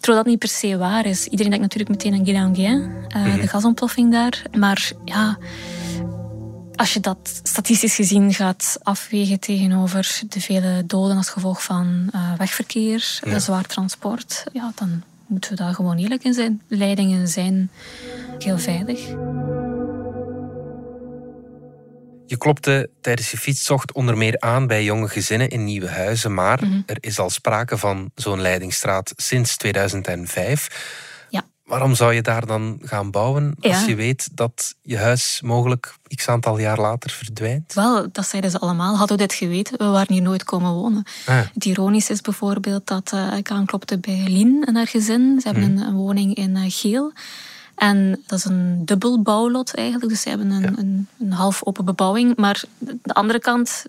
Terwijl 0.00 0.22
dat 0.22 0.32
niet 0.32 0.38
per 0.40 0.48
se 0.48 0.76
waar 0.76 1.06
is. 1.06 1.24
Iedereen 1.26 1.50
denkt 1.50 1.64
natuurlijk 1.74 1.90
meteen 1.90 2.14
aan 2.18 2.24
Guélanguin, 2.24 2.80
uh, 3.16 3.22
Mhm. 3.24 3.40
de 3.40 3.48
gasontploffing 3.48 4.12
daar. 4.12 4.42
Maar 4.58 4.90
ja, 5.04 5.38
als 6.74 6.92
je 6.92 7.00
dat 7.00 7.40
statistisch 7.42 7.94
gezien 7.94 8.34
gaat 8.34 8.78
afwegen 8.82 9.40
tegenover 9.40 10.20
de 10.28 10.40
vele 10.40 10.82
doden 10.86 11.16
als 11.16 11.28
gevolg 11.28 11.62
van 11.62 12.10
uh, 12.14 12.32
wegverkeer, 12.38 13.20
Ja. 13.24 13.38
zwaar 13.38 13.66
transport, 13.66 14.44
ja, 14.52 14.72
dan 14.74 15.02
moeten 15.26 15.50
we 15.50 15.56
daar 15.56 15.74
gewoon 15.74 15.98
eerlijk 15.98 16.24
in 16.24 16.34
zijn. 16.34 16.62
Leidingen 16.68 17.28
zijn 17.28 17.70
heel 18.38 18.58
veilig. 18.58 19.00
Je 22.26 22.38
klopte 22.38 22.90
tijdens 23.00 23.30
je 23.30 23.38
fietstocht 23.38 23.92
onder 23.92 24.16
meer 24.16 24.40
aan 24.40 24.66
bij 24.66 24.84
jonge 24.84 25.08
gezinnen 25.08 25.48
in 25.48 25.64
nieuwe 25.64 25.88
huizen, 25.88 26.34
maar 26.34 26.64
Mhm. 26.64 26.80
er 26.86 26.96
is 27.00 27.18
al 27.18 27.30
sprake 27.30 27.78
van 27.78 28.10
zo'n 28.14 28.40
leidingsstraat 28.40 29.12
sinds 29.16 29.56
2005. 29.56 30.68
Waarom 31.72 31.94
zou 31.94 32.12
je 32.12 32.22
daar 32.22 32.46
dan 32.46 32.78
gaan 32.82 33.10
bouwen 33.10 33.54
als 33.60 33.80
Ja. 33.80 33.86
je 33.86 33.94
weet 33.94 34.28
dat 34.36 34.74
je 34.82 34.98
huis 34.98 35.40
mogelijk 35.44 35.94
x 36.14 36.28
aantal 36.28 36.58
jaar 36.58 36.80
later 36.80 37.10
verdwijnt? 37.10 37.74
Wel, 37.74 38.06
dat 38.12 38.26
zeiden 38.26 38.50
ze 38.50 38.58
allemaal. 38.58 38.96
Hadden 38.96 39.16
we 39.16 39.22
dit 39.26 39.32
geweten, 39.34 39.78
we 39.78 39.84
waren 39.84 40.12
hier 40.12 40.22
nooit 40.22 40.44
komen 40.44 40.72
wonen. 40.72 41.04
Ah, 41.26 41.40
Het 41.54 41.64
ironische 41.64 42.12
is 42.12 42.20
bijvoorbeeld 42.20 42.86
dat 42.86 43.10
uh, 43.14 43.36
ik 43.36 43.50
aanklopte 43.50 43.98
bij 43.98 44.24
Lien 44.28 44.64
en 44.66 44.76
haar 44.76 44.86
gezin. 44.86 45.40
Ze 45.40 45.48
hebben 45.48 45.72
Mhm. 45.72 45.80
een, 45.82 45.86
een 45.88 45.94
woning 45.94 46.34
in 46.34 46.56
uh, 46.56 46.62
Geel. 46.66 47.12
En 47.74 48.22
dat 48.26 48.38
is 48.38 48.44
een 48.44 48.82
dubbel 48.84 49.22
bouwlot 49.22 49.74
eigenlijk. 49.74 50.08
Dus 50.10 50.20
ze 50.22 50.28
hebben 50.28 50.50
een, 50.50 50.62
Ja. 50.62 50.72
een, 50.76 51.08
een 51.18 51.32
half 51.32 51.64
open 51.64 51.84
bebouwing. 51.84 52.36
Maar 52.36 52.64
de 52.78 53.14
andere 53.14 53.38
kant 53.38 53.84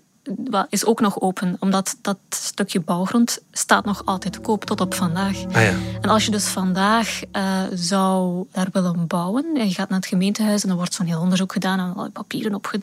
is 0.68 0.84
ook 0.84 1.00
nog 1.00 1.20
open. 1.20 1.56
Omdat 1.60 1.96
dat 2.00 2.18
stukje 2.28 2.80
bouwgrond 2.80 3.42
staat 3.52 3.84
nog 3.84 4.02
altijd 4.04 4.32
te 4.32 4.40
koop 4.40 4.64
tot 4.64 4.80
op 4.80 4.94
vandaag. 4.94 5.44
Ah 5.52 5.62
ja, 5.62 5.72
En 6.00 6.08
als 6.08 6.24
je 6.24 6.30
dus 6.30 6.44
vandaag 6.44 7.22
eh, 7.32 7.62
zou 7.72 8.46
daar 8.52 8.68
willen 8.72 9.06
bouwen, 9.06 9.44
en 9.54 9.68
je 9.68 9.74
gaat 9.74 9.88
naar 9.88 9.98
het 9.98 10.08
gemeentehuis 10.08 10.64
en 10.64 10.70
er 10.70 10.76
wordt 10.76 10.94
zo'n 10.94 11.06
heel 11.06 11.20
onderzoek 11.20 11.52
gedaan 11.52 11.78
en 11.78 11.94
al 11.94 12.10
papieren 12.10 12.54
opge, 12.54 12.80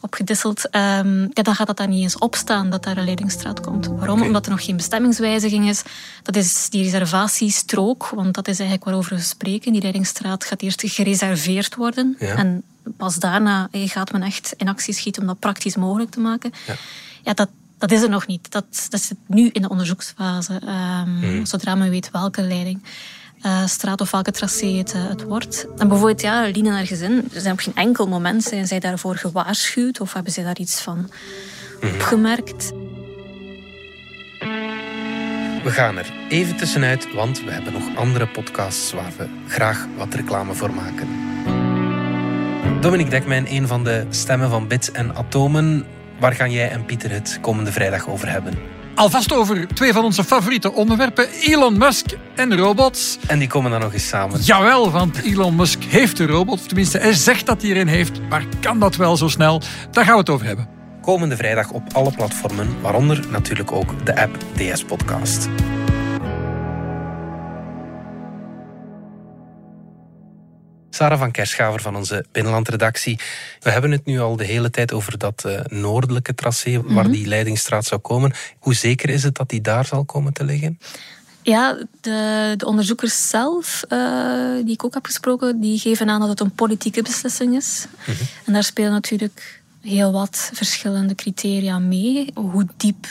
opgedisseld, 0.00 0.70
ehm, 0.70 1.20
ja, 1.20 1.42
dan 1.42 1.54
gaat 1.54 1.66
dat 1.66 1.76
daar 1.76 1.88
niet 1.88 2.02
eens 2.02 2.18
opstaan 2.18 2.70
dat 2.70 2.82
daar 2.84 2.96
een 2.96 3.04
leidingsstraat 3.04 3.60
komt. 3.60 3.86
Waarom? 3.86 4.22
Omdat 4.22 4.44
er 4.44 4.50
nog 4.50 4.64
geen 4.64 4.76
bestemmingswijziging 4.76 5.68
is. 5.68 5.82
Dat 6.22 6.36
is 6.36 6.68
die 6.70 6.82
reservatiestrook, 6.82 8.08
want 8.14 8.34
dat 8.34 8.48
is 8.48 8.58
eigenlijk 8.58 8.84
waarover 8.88 9.16
we 9.16 9.22
spreken. 9.22 9.72
Die 9.72 9.82
leidingsstraat 9.82 10.44
gaat 10.44 10.62
eerst 10.62 10.82
gereserveerd 10.86 11.74
worden 11.74 12.16
Ja. 12.18 12.34
en 12.34 12.62
pas 12.96 13.16
daarna 13.16 13.68
eh, 13.70 13.88
gaat 13.88 14.12
men 14.12 14.22
echt 14.22 14.54
in 14.56 14.68
actie 14.68 14.94
schieten 14.94 15.22
om 15.22 15.28
dat 15.28 15.38
praktisch 15.38 15.76
mogelijk 15.76 16.10
te 16.10 16.20
maken. 16.20 16.52
Ja. 16.66 16.74
Ja, 17.24 17.34
dat, 17.34 17.48
dat 17.78 17.90
is 17.90 18.02
er 18.02 18.08
nog 18.10 18.26
niet. 18.26 18.50
Dat, 18.50 18.86
dat 18.88 19.00
zit 19.00 19.16
nu 19.26 19.48
in 19.52 19.62
de 19.62 19.68
onderzoeksfase, 19.68 20.60
ehm, 20.66 21.18
Mhm. 21.18 21.44
zodra 21.44 21.74
men 21.74 21.90
weet 21.90 22.10
welke 22.10 22.42
leiding. 22.42 22.82
Uh, 23.42 23.66
straat 23.66 24.00
of 24.00 24.10
welke 24.10 24.30
tracé 24.30 24.66
het, 24.66 24.94
uh, 24.94 25.08
het 25.08 25.22
wordt. 25.22 25.66
En 25.76 25.88
bijvoorbeeld, 25.88 26.20
ja, 26.20 26.42
Line 26.42 26.70
naar 26.70 26.86
gezin, 26.86 27.28
er 27.34 27.40
zijn 27.40 27.52
op 27.52 27.58
geen 27.58 27.74
enkel 27.74 28.08
moment 28.08 28.42
zijn 28.42 28.66
zij 28.66 28.78
daarvoor 28.78 29.16
gewaarschuwd 29.16 30.00
of 30.00 30.12
hebben 30.12 30.32
zij 30.32 30.44
daar 30.44 30.58
iets 30.58 30.80
van 30.80 31.10
mhm. 31.80 31.94
opgemerkt. 31.94 32.72
We 35.64 35.70
gaan 35.70 35.98
er 35.98 36.12
even 36.28 36.56
tussenuit, 36.56 37.14
want 37.14 37.44
we 37.44 37.50
hebben 37.50 37.72
nog 37.72 37.96
andere 37.96 38.28
podcasts 38.28 38.92
waar 38.92 39.12
we 39.16 39.26
graag 39.48 39.86
wat 39.96 40.14
reclame 40.14 40.54
voor 40.54 40.74
maken. 40.74 41.08
Dominique 42.80 43.10
Dekmijn, 43.10 43.46
een 43.52 43.66
van 43.66 43.84
de 43.84 44.06
stemmen 44.10 44.50
van 44.50 44.68
Bits 44.68 44.90
en 44.90 45.14
Atomen. 45.14 45.86
Waar 46.20 46.32
gaan 46.32 46.50
jij 46.50 46.70
en 46.70 46.84
Pieter 46.84 47.10
het 47.10 47.38
komende 47.40 47.72
vrijdag 47.72 48.08
over 48.08 48.30
hebben? 48.30 48.77
Alvast 48.98 49.32
over 49.32 49.66
twee 49.74 49.92
van 49.92 50.04
onze 50.04 50.24
favoriete 50.24 50.72
onderwerpen, 50.72 51.28
Elon 51.28 51.78
Musk 51.78 52.06
en 52.34 52.56
robots. 52.56 53.18
En 53.26 53.38
die 53.38 53.48
komen 53.48 53.70
dan 53.70 53.80
nog 53.80 53.92
eens 53.92 54.08
samen. 54.08 54.40
Jawel, 54.40 54.90
want 54.90 55.22
Elon 55.22 55.56
Musk 55.56 55.82
heeft 55.84 56.18
een 56.18 56.26
robot. 56.26 56.60
Of 56.60 56.66
tenminste, 56.66 56.98
hij 56.98 57.12
zegt 57.12 57.46
dat 57.46 57.62
hij 57.62 57.70
er 57.70 57.76
een 57.76 57.88
heeft. 57.88 58.20
Maar 58.28 58.44
kan 58.60 58.78
dat 58.78 58.96
wel 58.96 59.16
zo 59.16 59.28
snel? 59.28 59.62
Daar 59.90 60.04
gaan 60.04 60.12
we 60.12 60.20
het 60.20 60.30
over 60.30 60.46
hebben. 60.46 60.68
Komende 61.02 61.36
vrijdag 61.36 61.70
op 61.70 61.82
alle 61.92 62.12
platformen, 62.12 62.80
waaronder 62.80 63.24
natuurlijk 63.30 63.72
ook 63.72 64.06
de 64.06 64.20
app 64.20 64.36
DS 64.54 64.84
Podcast. 64.84 65.48
Sarah 70.98 71.18
van 71.18 71.30
Kerschaver 71.30 71.80
van 71.80 71.96
onze 71.96 72.24
binnenlandredactie. 72.32 73.18
We 73.60 73.70
hebben 73.70 73.90
het 73.90 74.04
nu 74.04 74.20
al 74.20 74.36
de 74.36 74.44
hele 74.44 74.70
tijd 74.70 74.92
over 74.92 75.18
dat 75.18 75.44
uh, 75.46 75.60
noordelijke 75.66 76.34
tracé 76.34 76.82
waar 76.82 77.04
mhm. 77.04 77.12
die 77.12 77.26
Leidingsstraat 77.26 77.84
zou 77.84 78.00
komen. 78.00 78.32
Hoe 78.58 78.74
zeker 78.74 79.10
is 79.10 79.22
het 79.22 79.34
dat 79.34 79.48
die 79.48 79.60
daar 79.60 79.86
zal 79.86 80.04
komen 80.04 80.32
te 80.32 80.44
liggen? 80.44 80.78
Ja, 81.42 81.78
de, 82.00 82.54
de 82.56 82.66
onderzoekers 82.66 83.28
zelf, 83.28 83.84
uh, 83.88 84.64
die 84.64 84.72
ik 84.72 84.84
ook 84.84 84.94
heb 84.94 85.04
gesproken, 85.04 85.60
die 85.60 85.78
geven 85.78 86.10
aan 86.10 86.20
dat 86.20 86.28
het 86.28 86.40
een 86.40 86.54
politieke 86.54 87.02
beslissing 87.02 87.56
is. 87.56 87.86
Mhm. 88.06 88.22
En 88.44 88.52
daar 88.52 88.64
spelen 88.64 88.92
natuurlijk 88.92 89.57
heel 89.82 90.12
wat 90.12 90.50
verschillende 90.52 91.14
criteria 91.14 91.78
mee. 91.78 92.30
Hoe 92.34 92.66
diep 92.76 93.06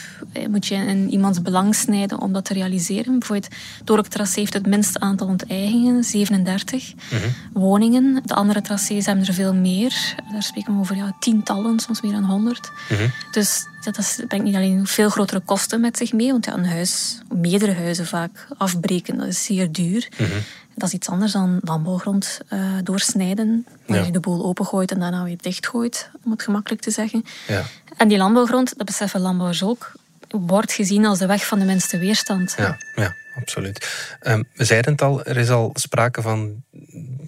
moet 0.50 0.66
je 0.66 0.76
in 0.76 1.10
iemands 1.10 1.42
belang 1.42 1.76
snijden 1.76 2.20
om 2.20 2.34
dat 2.34 2.46
te 2.46 2.54
realiseren? 2.54 3.20
Bijvoorbeeld, 3.20 3.56
Dork 3.84 4.08
Tracé 4.08 4.40
heeft 4.40 4.54
het 4.54 4.66
minste 4.66 5.00
aantal 5.00 5.28
onteigingen, 5.28 6.04
37 6.04 6.94
mhm. 7.12 7.30
woningen. 7.54 8.22
De 8.26 8.34
andere 8.34 8.62
tracés 8.62 9.06
hebben 9.06 9.26
er 9.26 9.34
veel 9.34 9.54
meer. 9.54 10.16
Daar 10.32 10.44
spreken 10.44 10.74
we 10.74 10.80
over 10.80 10.96
ja, 10.96 11.16
tientallen, 11.20 11.80
soms 11.80 12.02
meer 12.02 12.12
dan 12.12 12.24
100. 12.24 12.72
Mhm. 12.90 13.08
Dus 13.32 13.68
dat 13.84 14.24
brengt 14.28 14.46
niet 14.46 14.56
alleen 14.56 14.88
veel 14.88 15.10
grotere 15.10 15.40
kosten 15.40 15.82
met 15.82 15.98
zich 15.98 16.14
mee, 16.14 16.32
want 16.32 16.46
ja, 16.46 16.54
een 16.54 16.66
huis, 16.66 17.18
meerdere 17.36 17.74
huizen 17.74 18.06
vaak 18.06 18.48
afbreken, 18.58 19.18
dat 19.18 19.28
is 19.28 19.44
zeer 19.44 19.72
duur. 19.72 20.08
Mhm. 20.18 20.30
Dat 20.78 20.88
is 20.88 20.94
iets 20.94 21.10
anders 21.10 21.32
dan 21.32 21.60
landbouwgrond 21.64 22.40
uh, 22.50 22.60
doorsnijden, 22.84 23.66
waar 23.86 24.06
je 24.06 24.12
de 24.12 24.20
boel 24.20 24.46
opengooit 24.46 24.92
en 24.92 25.00
daarna 25.00 25.24
weer 25.24 25.38
dichtgooit, 25.42 26.10
om 26.24 26.32
het 26.32 26.42
gemakkelijk 26.42 26.82
te 26.82 26.92
zeggen. 26.92 27.24
Ja. 27.48 27.64
En 27.98 28.08
die 28.08 28.18
landbouwgrond, 28.18 28.78
dat 28.78 28.86
beseffen 28.86 29.20
landbouwers 29.20 29.64
ook, 29.64 29.92
wordt 30.30 30.72
gezien 30.72 31.06
als 31.06 31.20
de 31.20 31.26
weg 31.26 31.46
van 31.46 31.60
de 31.60 31.66
minste 31.66 31.98
weerstand. 31.98 32.56
Ja, 32.58 32.78
ja 32.96 33.16
absoluut. 33.36 33.90
Um, 34.22 34.48
we 34.54 34.66
zeiden 34.66 34.92
het 34.92 35.02
al, 35.02 35.24
er 35.24 35.38
is 35.38 35.50
al 35.50 35.70
sprake 35.74 36.22
van 36.22 36.64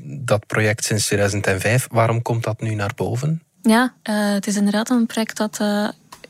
dat 0.03 0.45
project 0.45 0.85
sinds 0.85 1.05
2005. 1.05 1.87
Waarom 1.91 2.21
komt 2.21 2.43
dat 2.43 2.61
nu 2.61 2.73
naar 2.73 2.91
boven? 2.95 3.43
Ja, 3.61 3.93
uh, 4.09 4.31
het 4.33 4.47
is 4.47 4.55
inderdaad 4.55 4.89
een 4.89 5.05
project 5.05 5.37
dat 5.37 5.59
uh, 5.61 5.89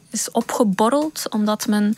is 0.10 0.32
opgeborreld 0.32 1.30
omdat 1.30 1.68
men 1.68 1.96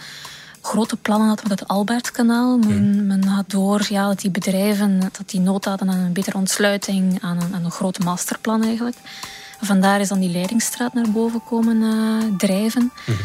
grote 0.72 0.98
plannen 0.98 1.28
had 1.28 1.42
met 1.48 1.60
het 1.60 1.68
Albertkanaal. 1.68 2.58
Men, 2.58 2.94
hmm. 2.94 3.08
men 3.08 3.24
had 3.24 3.50
door 3.50 3.86
ja, 3.90 4.08
dat 4.08 4.20
die 4.20 4.32
bedrijven 4.32 5.00
dat 5.00 5.24
die 5.26 5.40
nood 5.40 5.66
hadden 5.66 5.90
aan 5.90 5.98
een 5.98 6.14
betere 6.14 6.38
ontsluiting, 6.38 7.18
aan 7.22 7.42
een, 7.42 7.54
aan 7.54 7.66
een 7.66 7.72
groot 7.72 8.04
masterplan 8.04 8.64
eigenlijk. 8.64 8.98
Vandaar 9.62 10.00
is 10.00 10.08
dan 10.08 10.20
die 10.20 10.32
Leidingsstraat 10.32 10.94
naar 10.94 11.12
boven 11.12 11.44
komen 11.44 11.82
uh, 11.82 12.38
drijven. 12.38 12.92
Hmm 13.06 13.16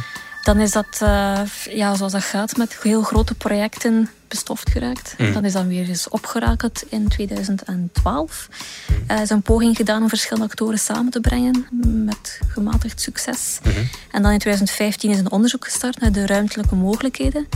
dan 0.46 0.60
is 0.60 0.72
dat, 0.72 1.00
uh, 1.02 1.40
ja, 1.70 1.94
zoals 1.94 2.12
dat 2.12 2.24
gaat 2.24 2.56
met 2.56 2.82
heel 2.82 3.02
grote 3.02 3.34
projecten, 3.34 4.10
bestoft 4.28 4.70
geraakt. 4.70 5.14
Mm. 5.18 5.32
Dan 5.32 5.44
is 5.44 5.52
dat 5.52 5.64
weer 5.64 5.88
eens 5.88 6.08
opgerakeld 6.08 6.84
in 6.88 7.08
2012. 7.08 8.48
Mm. 8.88 8.96
Er 9.06 9.22
is 9.22 9.30
een 9.30 9.42
poging 9.42 9.76
gedaan 9.76 10.02
om 10.02 10.08
verschillende 10.08 10.48
actoren 10.48 10.78
samen 10.78 11.10
te 11.10 11.20
brengen, 11.20 11.66
met 12.04 12.40
gematigd 12.48 13.00
succes. 13.00 13.58
Mm-hmm. 13.64 13.88
En 14.10 14.22
dan 14.22 14.32
in 14.32 14.38
2015 14.38 15.10
is 15.10 15.18
een 15.18 15.30
onderzoek 15.30 15.64
gestart 15.64 16.00
naar 16.00 16.12
de 16.12 16.26
ruimtelijke 16.26 16.74
mogelijkheden. 16.74 17.46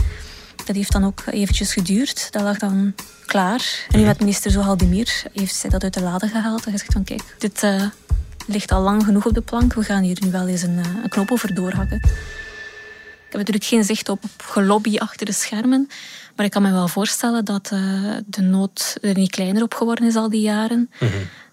Dat 0.65 0.75
heeft 0.75 0.91
dan 0.91 1.05
ook 1.05 1.23
eventjes 1.25 1.73
geduurd. 1.73 2.31
Dat 2.31 2.41
lag 2.41 2.57
dan 2.57 2.93
klaar. 3.25 3.85
En 3.89 3.99
nu 3.99 4.05
met 4.05 4.19
minister 4.19 4.51
Zohaldemir 4.51 5.23
heeft 5.33 5.55
zij 5.55 5.69
dat 5.69 5.83
uit 5.83 5.93
de 5.93 6.01
lade 6.01 6.27
gehaald 6.27 6.65
en 6.65 6.71
gezegd 6.71 6.93
van 6.93 7.03
kijk, 7.03 7.23
dit 7.37 7.63
uh, 7.63 7.83
ligt 8.47 8.71
al 8.71 8.81
lang 8.81 9.03
genoeg 9.03 9.25
op 9.25 9.33
de 9.33 9.41
plank. 9.41 9.73
We 9.73 9.83
gaan 9.83 10.03
hier 10.03 10.17
nu 10.23 10.31
wel 10.31 10.47
eens 10.47 10.61
een, 10.61 10.77
een 10.77 11.09
knop 11.09 11.31
over 11.31 11.55
doorhakken. 11.55 12.01
Ik 13.31 13.37
heb 13.37 13.47
natuurlijk 13.47 13.65
geen 13.65 13.95
zicht 13.95 14.09
op, 14.09 14.23
gelobby 14.37 14.97
achter 14.97 15.25
de 15.25 15.31
schermen. 15.31 15.89
Maar 16.35 16.45
ik 16.45 16.51
kan 16.51 16.61
me 16.61 16.71
wel 16.71 16.87
voorstellen 16.87 17.45
dat 17.45 17.71
uh, 17.73 18.13
de 18.25 18.41
nood 18.41 18.97
er 19.01 19.17
niet 19.17 19.31
kleiner 19.31 19.63
op 19.63 19.73
geworden 19.73 20.07
is 20.07 20.15
al 20.15 20.29
die 20.29 20.41
jaren. 20.41 20.89
Mhm. 20.99 21.11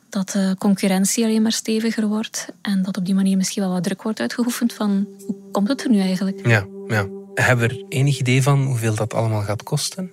Dat 0.08 0.30
de 0.30 0.54
concurrentie 0.58 1.24
alleen 1.24 1.42
maar 1.42 1.52
steviger 1.52 2.06
wordt. 2.06 2.46
En 2.62 2.82
dat 2.82 2.96
op 2.96 3.04
die 3.04 3.14
manier 3.14 3.36
misschien 3.36 3.62
wel 3.62 3.72
wat 3.72 3.82
druk 3.82 4.02
wordt 4.02 4.20
uitgeoefend 4.20 4.72
van 4.72 5.06
hoe 5.26 5.36
komt 5.52 5.68
het 5.68 5.84
er 5.84 5.90
nu 5.90 6.00
eigenlijk? 6.00 6.46
Ja, 6.46 6.66
ja. 6.88 7.06
Hebben 7.34 7.68
we 7.68 7.74
er 7.74 7.84
enig 7.88 8.18
idee 8.18 8.42
van 8.42 8.64
hoeveel 8.64 8.94
dat 8.94 9.14
allemaal 9.14 9.42
gaat 9.42 9.62
kosten? 9.62 10.10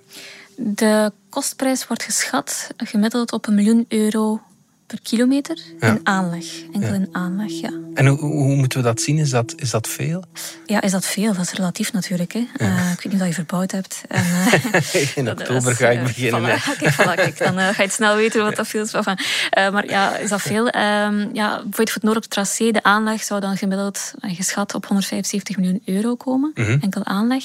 De 0.56 1.12
kostprijs 1.28 1.86
wordt 1.86 2.02
geschat 2.02 2.70
gemiddeld 2.76 3.32
op 3.32 3.46
een 3.46 3.54
miljoen 3.54 3.84
euro 3.88 4.40
per 4.86 4.98
kilometer 5.02 5.58
in 5.80 6.00
aanleg. 6.02 6.44
Enkel 6.72 6.94
in 6.94 7.08
aanleg, 7.12 7.50
ja. 7.60 7.70
En 7.94 8.06
hoe, 8.06 8.18
hoe, 8.18 8.54
moeten 8.54 8.78
we 8.78 8.84
dat 8.84 9.00
zien? 9.00 9.18
Is 9.18 9.30
dat, 9.30 9.54
is 9.56 9.70
dat 9.70 9.88
veel? 9.88 10.24
Ja, 10.66 10.80
is 10.80 10.90
dat 10.90 11.06
veel? 11.06 11.34
Dat 11.34 11.42
is 11.42 11.52
relatief 11.52 11.92
natuurlijk. 11.92 12.32
Hè. 12.32 12.46
Uh, 12.56 12.92
ik 12.92 13.00
weet 13.02 13.12
niet 13.12 13.20
of 13.20 13.26
je 13.26 13.34
verbouwd 13.34 13.70
hebt. 13.70 14.02
En, 14.08 14.24
uh, 14.24 15.16
in 15.16 15.30
oktober 15.38 15.74
ga 15.74 15.88
ik 15.88 16.02
beginnen. 16.02 16.58
Voilà, 16.58 16.62
kijk, 16.78 16.92
voilà, 16.92 17.14
kijk, 17.14 17.38
dan 17.38 17.74
ga 17.74 17.82
je 17.82 17.90
snel 17.90 18.16
weten 18.16 18.42
wat 18.42 18.56
dat 18.56 18.68
veel 18.68 18.82
is. 18.82 18.90
Van. 18.90 19.18
maar 19.50 19.88
ja, 19.88 20.16
is 20.16 20.28
dat 20.28 20.40
veel? 20.40 20.66
Um, 20.66 21.30
ja, 21.32 21.62
voor 21.70 21.84
het 21.84 22.02
Noord 22.02 22.16
op 22.16 22.24
tracé, 22.24 22.70
de 22.70 22.82
aanleg 22.82 23.22
zou 23.22 23.40
dan 23.40 23.56
gemiddeld 23.56 24.14
geschat 24.20 24.74
op 24.74 24.86
175 24.86 25.56
miljoen 25.56 25.82
euro 25.84 26.14
komen. 26.14 26.50
Mhm. 26.54 26.78
Enkel 26.80 27.04
aanleg. 27.04 27.44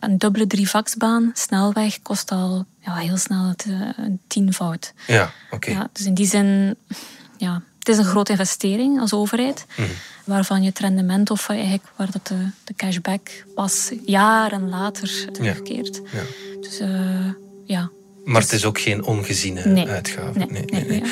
Een 0.00 0.18
dubbele 0.18 0.46
drievaksbaan, 0.46 1.30
snelweg, 1.34 2.02
kost 2.02 2.30
al 2.30 2.66
ja, 2.86 2.94
heel 2.94 3.16
snel 3.16 3.48
het, 3.48 3.64
uh, 3.68 3.88
een 3.96 4.20
tienvoud. 4.26 4.92
Ja, 5.06 5.30
oké. 5.50 5.70
Ja, 5.70 5.88
dus 5.92 6.06
in 6.06 6.14
die 6.14 6.26
zin, 6.26 6.76
ja, 7.36 7.62
het 7.78 7.88
is 7.88 7.98
een 7.98 8.04
grote 8.04 8.30
investering 8.30 9.00
als 9.00 9.12
overheid, 9.12 9.66
mhm. 9.76 9.88
waarvan 10.24 10.62
je 10.62 10.68
het 10.68 10.78
rendement 10.78 11.30
of 11.30 11.48
eigenlijk 11.48 11.84
waar 11.96 12.10
dat 12.10 12.26
de, 12.26 12.50
de 12.64 12.74
cashback 12.74 13.44
pas 13.54 13.92
jaren 14.04 14.68
later 14.68 15.32
terugkeert. 15.32 16.00
Ja. 16.12 16.18
ja. 16.18 16.24
Dus 16.60 16.80
uh, 16.80 17.32
ja. 17.64 17.90
Maar 18.24 18.40
het 18.40 18.52
is 18.52 18.64
ook 18.64 18.80
geen 18.80 19.04
ongeziene 19.04 19.86
uitgave. 19.86 20.38
Nee, 20.38 20.64
nee, 20.64 20.84
nee, 20.84 21.02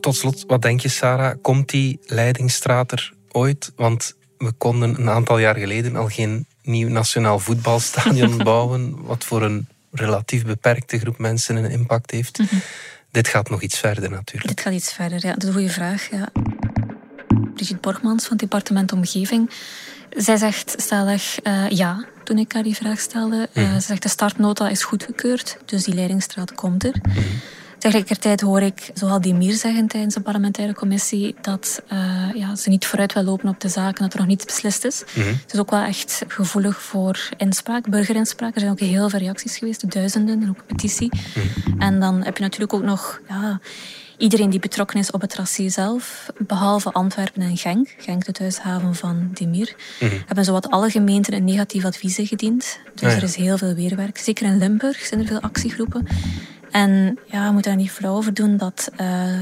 Tot 0.00 0.16
slot, 0.16 0.44
wat 0.46 0.62
denk 0.62 0.80
je, 0.80 0.88
Sarah? 0.88 1.36
Komt 1.42 1.70
die 1.70 2.00
Leidingstraat 2.06 2.92
er 2.92 3.12
ooit? 3.30 3.72
Want 3.76 4.14
we 4.38 4.52
konden 4.52 5.00
een 5.00 5.10
aantal 5.10 5.38
jaar 5.38 5.56
geleden 5.56 5.96
al 5.96 6.08
geen 6.08 6.46
nieuw 6.62 6.88
nationaal 6.88 7.38
voetbalstadion 7.38 8.36
bouwen, 8.44 9.02
wat 9.02 9.24
voor 9.24 9.42
een 9.42 9.66
relatief 9.92 10.44
beperkte 10.44 10.98
groep 10.98 11.18
mensen 11.18 11.56
een 11.56 11.70
impact 11.70 12.10
heeft. 12.10 12.38
Mhm. 12.38 12.54
Dit 13.10 13.28
gaat 13.28 13.50
nog 13.50 13.62
iets 13.62 13.78
verder 13.78 14.10
natuurlijk. 14.10 14.48
Dit 14.48 14.60
gaat 14.60 14.72
iets 14.72 14.92
verder, 14.92 15.26
ja. 15.26 15.32
Dat 15.32 15.42
is 15.42 15.48
een 15.48 15.54
goede 15.54 15.70
vraag. 15.70 16.08
Ja. 16.10 16.28
Brigitte 17.54 17.80
Borgmans 17.80 18.22
van 18.22 18.32
het 18.32 18.50
departement 18.50 18.92
Omgeving. 18.92 19.50
Zij 20.10 20.36
zegt 20.36 20.74
stellig 20.76 21.36
uh, 21.46 21.68
ja, 21.68 22.04
toen 22.24 22.38
ik 22.38 22.52
haar 22.52 22.62
die 22.62 22.74
vraag 22.74 23.00
stelde. 23.00 23.48
Uh, 23.54 23.74
Ze 23.74 23.80
zegt 23.80 24.02
de 24.02 24.08
startnota 24.08 24.68
is 24.68 24.82
goedgekeurd, 24.82 25.56
dus 25.64 25.84
die 25.84 25.94
leidingsstraat 25.94 26.54
komt 26.54 26.84
er. 26.84 26.94
Mhm. 27.02 27.18
Tegelijkertijd 27.82 28.40
hoor 28.40 28.62
ik 28.62 28.90
zowel 28.94 29.20
Demir 29.20 29.54
zeggen 29.54 29.86
tijdens 29.86 30.14
de 30.14 30.20
parlementaire 30.20 30.74
commissie 30.74 31.34
dat 31.40 31.82
uh, 31.92 32.30
ja, 32.34 32.56
ze 32.56 32.68
niet 32.68 32.86
vooruit 32.86 33.12
wil 33.12 33.22
lopen 33.22 33.48
op 33.48 33.60
de 33.60 33.68
zaken, 33.68 34.02
dat 34.02 34.12
er 34.12 34.18
nog 34.18 34.28
niets 34.28 34.44
beslist 34.44 34.84
is. 34.84 35.02
Mm 35.14 35.22
Het 35.22 35.52
is 35.52 35.58
ook 35.58 35.70
wel 35.70 35.82
echt 35.82 36.24
gevoelig 36.28 36.82
voor 36.82 37.28
inspraak, 37.36 37.90
burgerinspraak. 37.90 38.54
Er 38.54 38.60
zijn 38.60 38.72
ook 38.72 38.80
heel 38.80 39.08
veel 39.08 39.18
reacties 39.18 39.56
geweest, 39.56 39.90
duizenden, 39.90 40.42
en 40.42 40.48
ook 40.48 40.56
een 40.56 40.76
petitie. 40.76 41.10
Mhm. 41.34 41.80
En 41.80 42.00
dan 42.00 42.22
heb 42.22 42.36
je 42.36 42.42
natuurlijk 42.42 42.72
ook 42.72 42.82
nog 42.82 43.20
ja, 43.28 43.60
iedereen 44.16 44.50
die 44.50 44.60
betrokken 44.60 44.98
is 44.98 45.10
op 45.10 45.20
het 45.20 45.30
tracé 45.30 45.68
zelf, 45.68 46.30
behalve 46.38 46.92
Antwerpen 46.92 47.42
en 47.42 47.56
Genk, 47.56 47.94
Genk 47.98 48.24
de 48.24 48.32
thuishaven 48.32 48.94
van 48.94 49.30
Demir, 49.32 49.74
mm 50.00 50.08
-hmm. 50.08 50.22
hebben 50.26 50.44
zowat 50.44 50.70
alle 50.70 50.90
gemeenten 50.90 51.34
een 51.34 51.44
negatief 51.44 51.84
advies 51.84 52.18
gediend. 52.22 52.78
Dus 52.94 53.10
ah, 53.10 53.16
er 53.16 53.22
is 53.22 53.36
heel 53.36 53.58
veel 53.58 53.74
weerwerk. 53.74 54.18
Zeker 54.18 54.46
in 54.46 54.58
Limburg 54.58 55.04
zijn 55.04 55.20
er 55.20 55.26
veel 55.26 55.40
actiegroepen. 55.40 56.06
En 56.72 57.18
ja, 57.26 57.46
we 57.46 57.52
moeten 57.52 57.70
er 57.70 57.76
niet 57.76 57.90
flauw 57.90 58.14
over 58.14 58.34
doen 58.34 58.56
dat 58.56 58.90
uh, 58.92 58.98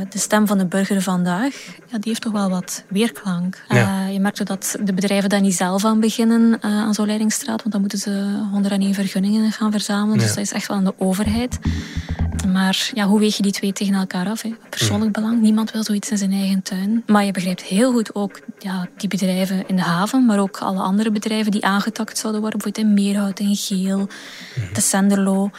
de 0.08 0.18
stem 0.18 0.46
van 0.46 0.58
de 0.58 0.66
burger 0.66 1.02
vandaag, 1.02 1.54
ja, 1.76 1.98
die 1.98 2.08
heeft 2.08 2.20
toch 2.20 2.32
wel 2.32 2.50
wat 2.50 2.84
weerklank. 2.88 3.62
Ja. 3.68 4.06
Uh, 4.06 4.12
je 4.12 4.20
merkt 4.20 4.46
dat 4.46 4.76
de 4.84 4.94
bedrijven 4.94 5.28
daar 5.28 5.40
niet 5.40 5.54
zelf 5.54 5.84
aan 5.84 6.00
beginnen 6.00 6.48
uh, 6.50 6.58
aan 6.60 6.94
zo'n 6.94 7.06
Leidingstraat, 7.06 7.58
want 7.60 7.72
dan 7.72 7.80
moeten 7.80 7.98
ze 7.98 8.40
101 8.52 8.94
vergunningen 8.94 9.52
gaan 9.52 9.70
verzamelen. 9.70 10.18
Dus 10.18 10.28
dat 10.28 10.44
is 10.44 10.52
echt 10.52 10.66
wel 10.66 10.76
aan 10.76 10.84
de 10.84 10.94
overheid. 10.98 11.58
Maar 12.48 12.90
ja, 12.94 13.06
hoe 13.06 13.18
weeg 13.18 13.36
je 13.36 13.42
die 13.42 13.52
twee 13.52 13.72
tegen 13.72 13.94
elkaar 13.94 14.28
af? 14.28 14.42
Hè? 14.42 14.54
Persoonlijk 14.70 15.12
belang, 15.12 15.40
niemand 15.40 15.70
wil 15.70 15.84
zoiets 15.84 16.10
in 16.10 16.18
zijn 16.18 16.32
eigen 16.32 16.62
tuin. 16.62 17.02
Maar 17.06 17.24
je 17.24 17.32
begrijpt 17.32 17.62
heel 17.62 17.92
goed 17.92 18.14
ook 18.14 18.40
ja, 18.58 18.88
die 18.96 19.08
bedrijven 19.08 19.68
in 19.68 19.76
de 19.76 19.82
haven, 19.82 20.26
maar 20.26 20.38
ook 20.38 20.58
alle 20.58 20.80
andere 20.80 21.10
bedrijven 21.10 21.52
die 21.52 21.64
aangetakt 21.64 22.18
zouden 22.18 22.40
worden, 22.40 22.60
bijvoorbeeld 22.60 22.98
in 22.98 23.04
Meerhout, 23.04 23.40
in 23.40 23.56
Geel, 23.56 24.08
de 24.72 24.80
Senderlo 24.80 25.50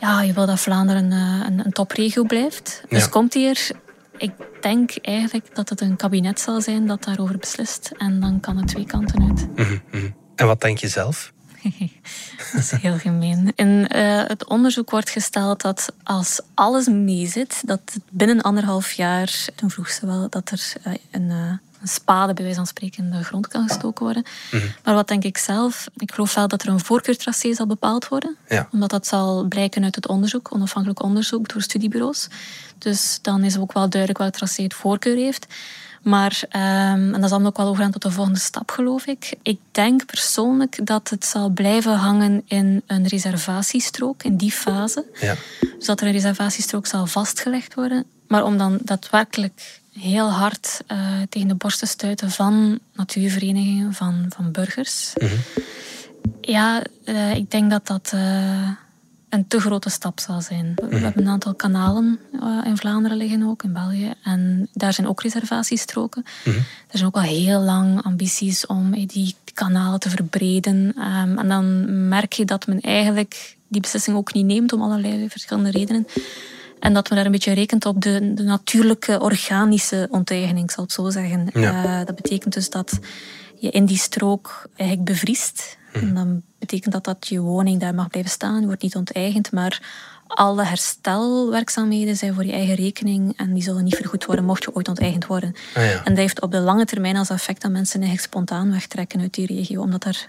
ja, 0.00 0.22
je 0.22 0.32
wil 0.32 0.46
dat 0.46 0.60
Vlaanderen 0.60 1.12
een, 1.12 1.46
een, 1.46 1.64
een 1.64 1.72
topregio 1.72 2.24
blijft. 2.24 2.82
Dus 2.88 3.08
komt 3.08 3.34
hier 3.34 3.70
ik 4.18 4.32
denk 4.60 4.96
eigenlijk 5.02 5.54
dat 5.54 5.68
het 5.68 5.80
een 5.80 5.96
kabinet 5.96 6.40
zal 6.40 6.60
zijn 6.60 6.86
dat 6.86 7.04
daarover 7.04 7.38
beslist. 7.38 7.90
En 7.96 8.20
dan 8.20 8.40
kan 8.40 8.56
het 8.56 8.68
twee 8.68 8.86
kanten 8.86 9.28
uit. 9.28 9.48
Mhm, 9.56 9.78
mhm. 9.90 10.10
En 10.34 10.46
wat 10.46 10.60
denk 10.60 10.78
je 10.78 10.88
zelf? 10.88 11.32
dat 12.52 12.60
is 12.60 12.70
heel 12.70 12.98
gemeen. 12.98 13.52
In 13.54 13.88
uh, 13.96 14.22
het 14.26 14.44
onderzoek 14.44 14.90
wordt 14.90 15.10
gesteld 15.10 15.60
dat 15.60 15.92
als 16.02 16.40
alles 16.54 16.86
meezit, 16.86 17.62
dat 17.64 17.98
binnen 18.10 18.40
anderhalf 18.40 18.92
jaar, 18.92 19.46
toen 19.54 19.70
vroeg 19.70 19.90
ze 19.90 20.06
wel, 20.06 20.28
dat 20.28 20.50
er 20.50 20.72
uh, 20.86 20.94
een, 21.10 21.30
uh, 21.30 21.52
een 21.80 21.88
spade 21.88 22.32
bij 22.32 22.42
wijze 22.42 22.58
van 22.58 22.66
spreken 22.66 23.04
in 23.04 23.10
de 23.10 23.24
grond 23.24 23.48
kan 23.48 23.68
gestoken 23.68 24.04
worden. 24.04 24.24
Mhm. 24.50 24.66
Maar 24.84 24.94
wat 24.94 25.08
denk 25.08 25.24
ik 25.24 25.38
zelf? 25.38 25.88
Ik 25.96 26.12
geloof 26.12 26.34
wel 26.34 26.48
dat 26.48 26.62
er 26.62 26.68
een 26.68 26.84
voorkeurtracé 26.84 27.54
zal 27.54 27.66
bepaald 27.66 28.08
worden. 28.08 28.36
Ja. 28.48 28.68
Omdat 28.72 28.90
dat 28.90 29.06
zal 29.06 29.44
blijken 29.44 29.84
uit 29.84 29.94
het 29.94 30.08
onderzoek, 30.08 30.54
onafhankelijk 30.54 31.02
onderzoek 31.02 31.48
door 31.48 31.62
studiebureaus. 31.62 32.28
Dus 32.78 33.18
dan 33.22 33.44
is 33.44 33.58
ook 33.58 33.72
wel 33.72 33.88
duidelijk 33.88 34.20
welk 34.20 34.32
tracé 34.32 34.62
het 34.62 34.74
voorkeur 34.74 35.16
heeft. 35.16 35.46
Maar, 36.02 36.42
um, 36.48 37.14
en 37.14 37.20
dat 37.20 37.30
zal 37.30 37.44
ook 37.44 37.56
wel 37.56 37.66
overgaan 37.66 37.90
tot 37.90 38.02
de 38.02 38.10
volgende 38.10 38.38
stap, 38.38 38.70
geloof 38.70 39.06
ik. 39.06 39.34
Ik 39.42 39.58
denk 39.70 40.06
persoonlijk 40.06 40.86
dat 40.86 41.10
het 41.10 41.24
zal 41.24 41.48
blijven 41.48 41.94
hangen 41.94 42.42
in 42.44 42.82
een 42.86 43.06
reservatiestrook, 43.06 44.22
in 44.22 44.36
die 44.36 44.52
fase. 44.52 45.04
Ja. 45.20 45.34
Dus 45.76 45.86
dat 45.86 46.00
er 46.00 46.06
een 46.06 46.12
reservatiestrook 46.12 46.86
zal 46.86 47.06
vastgelegd 47.06 47.74
worden. 47.74 48.04
Maar 48.28 48.44
om 48.44 48.58
dan 48.58 48.78
daadwerkelijk 48.82 49.80
heel 49.98 50.30
hard 50.30 50.80
uh, 50.92 50.98
tegen 51.28 51.48
de 51.48 51.54
borst 51.54 51.78
te 51.78 51.86
stuiten 51.86 52.30
van 52.30 52.78
natuurverenigingen, 52.92 53.94
van, 53.94 54.26
van 54.28 54.52
burgers. 54.52 55.12
Mm 55.14 55.28
-hmm. 55.28 55.38
Ja, 56.40 56.82
uh, 57.04 57.34
ik 57.34 57.50
denk 57.50 57.70
dat 57.70 57.86
dat 57.86 58.12
uh, 58.14 58.70
een 59.28 59.48
te 59.48 59.60
grote 59.60 59.90
stap 59.90 60.20
zal 60.20 60.40
zijn. 60.40 60.72
We, 60.74 60.84
mm 60.84 60.90
-hmm. 60.90 61.02
hebben 61.02 61.22
een 61.22 61.28
aantal 61.28 61.54
kanalen 61.54 62.18
in 62.64 62.76
Vlaanderen 62.76 63.16
liggen 63.16 63.42
ook, 63.42 63.62
in 63.62 63.72
België. 63.72 64.12
En 64.22 64.68
daar 64.72 64.92
zijn 64.92 65.08
ook 65.08 65.22
reservatiestroken. 65.22 66.24
Mm 66.44 66.52
-hmm. 66.52 66.62
Er 66.62 66.98
zijn 66.98 67.06
ook 67.06 67.14
al 67.16 67.20
heel 67.20 67.60
lang 67.60 68.02
ambities 68.02 68.66
om 68.66 69.06
die 69.06 69.34
kanalen 69.54 70.00
te 70.00 70.10
verbreden. 70.10 70.94
Um, 70.98 71.38
en 71.38 71.48
dan 71.48 71.84
merk 72.08 72.32
je 72.32 72.44
dat 72.44 72.66
men 72.66 72.80
eigenlijk 72.80 73.56
die 73.68 73.80
beslissing 73.80 74.16
ook 74.16 74.32
niet 74.32 74.46
neemt 74.46 74.72
om 74.72 74.82
allerlei 74.82 75.30
verschillende 75.30 75.70
redenen. 75.70 76.06
En 76.78 76.94
dat 76.94 77.08
we 77.08 77.14
daar 77.14 77.26
een 77.26 77.32
beetje 77.32 77.52
rekent 77.52 77.86
op 77.86 78.00
de, 78.00 78.34
de 78.34 78.42
natuurlijke 78.42 79.20
organische 79.20 80.08
onteigening, 80.10 80.70
zal 80.70 80.84
ik 80.84 80.90
zo 80.90 81.10
zeggen. 81.10 81.50
Ja. 81.52 81.84
Uh, 81.84 82.06
dat 82.06 82.16
betekent 82.16 82.54
dus 82.54 82.70
dat 82.70 82.98
je 83.58 83.70
in 83.70 83.84
die 83.84 83.98
strook 83.98 84.68
eigenlijk 84.76 85.08
bevriest. 85.08 85.76
En 85.92 86.14
dan 86.14 86.42
betekent 86.58 86.92
dat 86.92 87.04
dat 87.04 87.26
je 87.28 87.40
woning 87.40 87.80
daar 87.80 87.94
mag 87.94 88.08
blijven 88.08 88.30
staan, 88.30 88.66
wordt 88.66 88.82
niet 88.82 88.96
onteigend, 88.96 89.52
maar 89.52 89.82
alle 90.26 90.64
herstelwerkzaamheden 90.64 92.16
zijn 92.16 92.34
voor 92.34 92.44
je 92.44 92.52
eigen 92.52 92.74
rekening 92.74 93.36
en 93.36 93.54
die 93.54 93.62
zullen 93.62 93.84
niet 93.84 93.96
vergoed 93.96 94.24
worden 94.24 94.44
mocht 94.44 94.62
je 94.62 94.74
ooit 94.74 94.88
onteigend 94.88 95.26
worden. 95.26 95.54
Ah, 95.74 95.84
ja. 95.84 96.04
En 96.04 96.04
dat 96.04 96.16
heeft 96.16 96.40
op 96.40 96.50
de 96.52 96.60
lange 96.60 96.84
termijn 96.84 97.16
als 97.16 97.30
effect 97.30 97.62
dat 97.62 97.70
mensen 97.70 98.00
eigenlijk 98.00 98.32
spontaan 98.32 98.70
wegtrekken 98.70 99.20
uit 99.20 99.34
die 99.34 99.46
regio, 99.46 99.80
omdat 99.80 100.04
er 100.04 100.28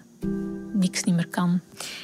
niks 0.73 1.03
niet 1.03 1.15
meer 1.15 1.27
kan. 1.27 1.59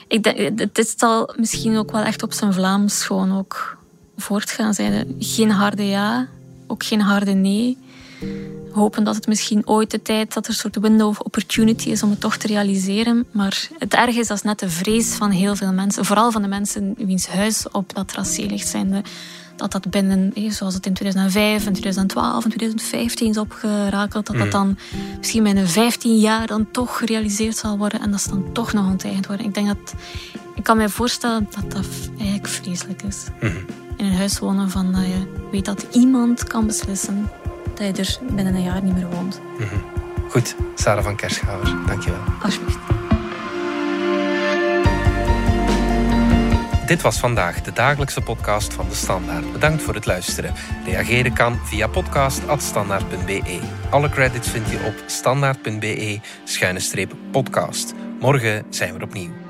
Ik 0.08 0.24
denk, 0.24 0.60
het 0.60 0.94
zal 0.98 1.34
misschien 1.38 1.78
ook 1.78 1.92
wel 1.92 2.04
echt 2.04 2.24
op 2.24 2.34
zijn 2.34 2.54
Vlaams 2.54 3.04
gewoon 3.04 3.38
ook 3.38 3.78
voortgaan. 4.18 4.74
Zeiden 4.74 5.16
geen 5.20 5.52
harde 5.52 5.86
ja, 5.86 6.28
ook 6.68 6.84
geen 6.84 7.02
harde 7.02 7.32
nee. 7.32 7.78
Hopen 8.72 9.04
dat 9.04 9.16
het 9.16 9.28
misschien 9.28 9.68
ooit 9.68 9.92
de 9.92 10.02
tijd 10.02 10.34
dat 10.34 10.44
er 10.44 10.50
een 10.50 10.58
soort 10.58 10.80
window 10.80 11.08
of 11.08 11.20
opportunity 11.20 11.90
is 11.90 12.04
om 12.04 12.10
het 12.10 12.20
toch 12.20 12.38
te 12.38 12.48
realiseren. 12.48 13.26
Maar 13.32 13.68
het 13.78 13.94
erg 13.94 14.16
is, 14.16 14.28
dat 14.28 14.38
is 14.38 14.44
net 14.44 14.60
de 14.60 14.70
vrees 14.70 15.14
van 15.14 15.32
heel 15.32 15.56
veel 15.56 15.74
mensen, 15.74 16.06
vooral 16.06 16.32
van 16.32 16.42
de 16.42 16.48
mensen 16.48 16.94
wiens 16.98 17.28
huis 17.28 17.66
op 17.72 17.94
dat 17.94 18.08
tracé 18.08 18.42
ligt, 18.42 18.68
zijnde 18.68 19.02
dat 19.56 19.72
dat 19.72 19.90
binnen, 19.90 20.34
zoals 20.48 20.74
het 20.74 20.86
in 20.86 20.94
2005 20.94 21.66
en 21.66 21.72
2012 21.72 22.44
en 22.44 22.50
2015 22.50 23.30
is 23.30 23.38
opgerakeld, 23.38 24.26
dat 24.26 24.36
dat 24.36 24.46
mm. 24.46 24.52
dan 24.52 24.78
misschien 25.18 25.44
binnen 25.44 25.68
15 25.68 26.18
jaar 26.18 26.48
dan 26.48 26.72
toch 26.72 26.98
gerealiseerd 26.98 27.58
zal 27.58 27.78
worden 27.78 28.02
en 28.02 28.12
dat 28.12 28.22
ze 28.22 28.30
dan 28.30 28.52
toch 28.54 28.74
nog 28.74 28.86
onteigend 28.86 29.28
worden. 29.28 29.46
Ik 29.46 29.54
denk 29.54 29.68
dat, 29.68 29.94
ik 30.56 30.64
kan 30.64 30.78
me 30.78 30.90
voorstellen 30.90 31.48
dat 31.50 31.72
dat 31.72 31.86
eigenlijk 32.18 32.48
vreselijk 32.48 33.04
is. 33.04 33.26
Mm 33.42 33.66
in 33.98 34.06
een 34.06 34.18
huis 34.18 34.40
wonen 34.40 34.70
van 34.70 34.92
dat 34.92 35.06
je 35.06 35.48
weet 35.52 35.66
dat 35.66 35.86
iemand 35.92 36.44
kan 36.44 36.68
beslissen 36.68 37.30
dat 37.76 37.98
je 37.98 38.04
er 38.04 38.18
binnen 38.36 38.56
een 38.56 38.64
jaar 38.64 38.84
niet 38.84 38.96
meer 38.96 39.10
woont. 39.10 39.42
Mm 39.58 39.68
-hmm. 39.68 39.84
Goed, 40.30 40.56
Sarah 40.76 41.04
van 41.04 41.16
Kerschaver, 41.16 41.86
dankjewel. 41.86 42.20
Alsjeblieft. 42.42 42.78
Dit 46.88 47.02
was 47.02 47.20
vandaag 47.20 47.62
de 47.62 47.74
dagelijkse 47.74 48.22
podcast 48.22 48.74
van 48.74 48.90
De 48.90 48.96
Standaard. 48.96 49.52
Bedankt 49.52 49.82
voor 49.82 49.94
het 49.94 50.06
luisteren. 50.06 50.54
Reageren 50.86 51.34
kan 51.34 51.60
via 51.64 51.88
podcast.standaard.be. 51.88 53.60
Alle 53.90 54.10
credits 54.10 54.50
vind 54.50 54.70
je 54.70 54.84
op 54.86 54.94
standaard.be-podcast. 55.06 57.94
Morgen 58.20 58.66
zijn 58.70 58.98
we 58.98 59.04
opnieuw. 59.04 59.43